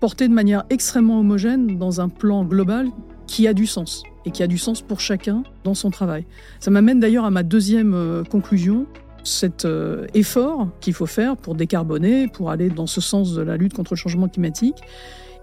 portée 0.01 0.27
de 0.27 0.33
manière 0.33 0.65
extrêmement 0.71 1.21
homogène 1.21 1.79
dans 1.79 2.01
un 2.01 2.09
plan 2.09 2.45
global 2.45 2.89
qui 3.27 3.47
a 3.47 3.55
du 3.55 3.67
sens. 3.67 4.03
et 4.25 4.31
qui 4.31 4.43
a 4.45 4.47
du 4.47 4.59
sens 4.59 4.83
pour 4.83 5.01
chacun 5.01 5.43
dans 5.65 5.75
son 5.75 5.91
travail. 5.91 6.25
Ça 6.61 6.71
m'amène 6.71 7.01
d'ailleurs 7.01 7.25
à 7.25 7.31
ma 7.31 7.43
deuxième 7.43 7.93
euh, 7.93 8.23
conclusion. 8.23 8.87
Cet 9.25 9.65
euh, 9.65 10.07
effort 10.15 10.69
qu'il 10.81 10.95
faut 10.95 11.07
faire 11.07 11.37
pour 11.37 11.57
décarboner, 11.57 12.29
pour 12.29 12.51
aller 12.51 12.69
dans 12.69 12.87
ce 12.87 13.01
sens 13.01 13.35
de 13.35 13.43
la 13.43 13.57
lutte 13.57 13.75
contre 13.75 13.95
le 13.95 13.97
changement 13.97 14.29
climatique, 14.29 14.77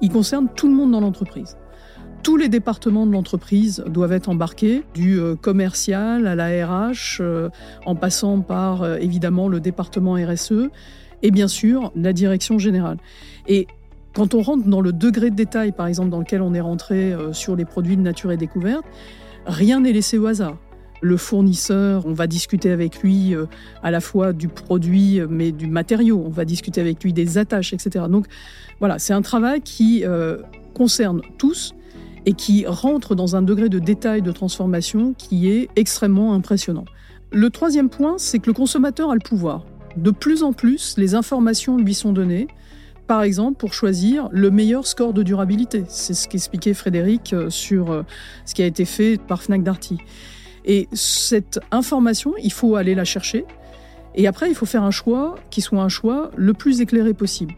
il 0.02 0.10
concerne 0.10 0.48
tout 0.56 0.68
le 0.68 0.74
monde 0.74 0.92
dans 0.92 1.02
l'entreprise. 1.02 1.58
Tous 2.24 2.38
les 2.38 2.50
départements 2.50 3.06
de 3.06 3.12
l'entreprise 3.12 3.84
doivent 3.88 4.12
être 4.12 4.30
embarqués, 4.30 4.84
du 4.94 5.20
euh, 5.20 5.36
commercial 5.36 6.28
à 6.28 6.36
la 6.36 6.66
RH, 6.66 7.22
en 7.86 7.96
passant 7.96 8.42
par 8.42 8.86
évidemment 8.98 9.48
le 9.48 9.60
département 9.60 10.14
RSE 10.14 10.70
et 11.24 11.32
bien 11.32 11.48
sûr 11.48 11.92
la 11.96 12.14
direction 12.14 12.60
générale. 12.60 12.98
Et 13.48 13.68
quand 14.14 14.34
on 14.34 14.42
rentre 14.42 14.68
dans 14.68 14.82
le 14.82 14.92
degré 14.92 15.30
de 15.30 15.36
détail, 15.36 15.72
par 15.72 15.88
exemple, 15.88 16.10
dans 16.10 16.20
lequel 16.20 16.42
on 16.42 16.54
est 16.54 16.62
rentré 16.62 17.14
euh, 17.14 17.34
sur 17.34 17.56
les 17.56 17.66
produits 17.66 17.96
de 17.96 18.02
nature 18.02 18.32
et 18.32 18.38
découverte, 18.38 18.84
rien 19.46 19.82
n'est 19.82 19.94
laissé 19.94 20.18
au 20.18 20.26
hasard. 20.26 20.58
Le 21.02 21.16
fournisseur, 21.16 22.06
on 22.06 22.12
va 22.12 22.28
discuter 22.28 22.72
avec 22.72 23.02
lui 23.02 23.34
euh, 23.34 23.46
à 23.84 23.92
la 23.92 24.02
fois 24.02 24.34
du 24.34 24.48
produit, 24.48 25.22
mais 25.30 25.52
du 25.52 25.68
matériau. 25.68 26.22
On 26.26 26.30
va 26.30 26.44
discuter 26.44 26.82
avec 26.82 27.04
lui 27.04 27.14
des 27.14 27.38
attaches, 27.38 27.72
etc. 27.72 28.06
Donc 28.10 28.26
voilà, 28.80 29.00
c'est 29.00 29.14
un 29.14 29.22
travail 29.22 29.62
qui 29.62 30.04
euh, 30.04 30.38
concerne 30.74 31.22
tous 31.38 31.74
et 32.26 32.34
qui 32.34 32.66
rentre 32.66 33.16
dans 33.16 33.36
un 33.36 33.42
degré 33.42 33.70
de 33.70 33.80
détail 33.80 34.22
de 34.22 34.32
transformation 34.32 35.14
qui 35.18 35.50
est 35.50 35.70
extrêmement 35.76 36.34
impressionnant. 36.34 36.86
Le 37.32 37.50
troisième 37.50 37.90
point, 37.90 38.16
c'est 38.18 38.40
que 38.40 38.48
le 38.48 38.54
consommateur 38.54 39.12
a 39.12 39.14
le 39.14 39.22
pouvoir. 39.22 39.66
De 39.98 40.12
plus 40.12 40.44
en 40.44 40.54
plus, 40.54 40.96
les 40.98 41.16
informations 41.16 41.78
lui 41.78 41.94
sont 41.94 42.14
données 42.14 42.48
par 43.10 43.24
exemple, 43.24 43.58
pour 43.58 43.74
choisir 43.74 44.30
le 44.32 44.52
meilleur 44.52 44.86
score 44.86 45.14
de 45.14 45.24
durabilité. 45.24 45.84
C'est 45.88 46.14
ce 46.14 46.28
qu'expliquait 46.28 46.76
Frédéric 46.76 47.34
euh, 47.34 47.50
sur 47.50 47.90
euh, 47.90 48.04
ce 48.46 48.54
qui 48.54 48.62
a 48.62 48.68
été 48.68 48.86
fait 48.86 49.20
par 49.20 49.42
Fnac 49.42 49.64
Darty. 49.64 49.98
Et 50.64 50.88
cette 50.94 51.60
information, 51.72 52.36
il 52.44 52.52
faut 52.52 52.76
aller 52.76 52.94
la 52.94 53.06
chercher. 53.06 53.46
Et 54.14 54.28
après, 54.28 54.50
il 54.50 54.54
faut 54.54 54.68
faire 54.68 54.84
un 54.84 54.92
choix 54.92 55.34
qui 55.50 55.62
soit 55.62 55.82
un 55.82 55.90
choix 55.90 56.30
le 56.36 56.54
plus 56.54 56.82
éclairé 56.82 57.16
possible. 57.16 57.56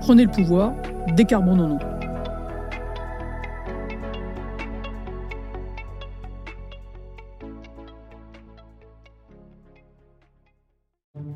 Prenez 0.00 0.24
le 0.24 0.30
pouvoir, 0.30 0.72
décarbonons-nous. 1.16 1.78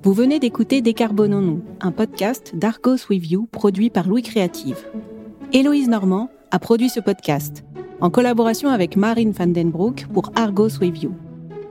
Vous 0.02 0.12
venez 0.12 0.38
d'écouter 0.38 0.80
Décarbonons-nous, 0.80 1.62
un 1.80 1.92
podcast 1.92 2.54
d'Argos 2.54 3.08
With 3.10 3.30
You 3.30 3.48
produit 3.50 3.90
par 3.90 4.08
Louis 4.08 4.22
Créative. 4.22 4.86
Héloïse 5.52 5.88
Normand 5.88 6.30
a 6.50 6.58
produit 6.58 6.88
ce 6.88 7.00
podcast 7.00 7.64
en 8.00 8.10
collaboration 8.10 8.70
avec 8.70 8.96
Marine 8.96 9.32
Vandenbroek 9.32 10.06
pour 10.12 10.30
Argos 10.36 10.78
With 10.80 11.02
You. 11.02 11.12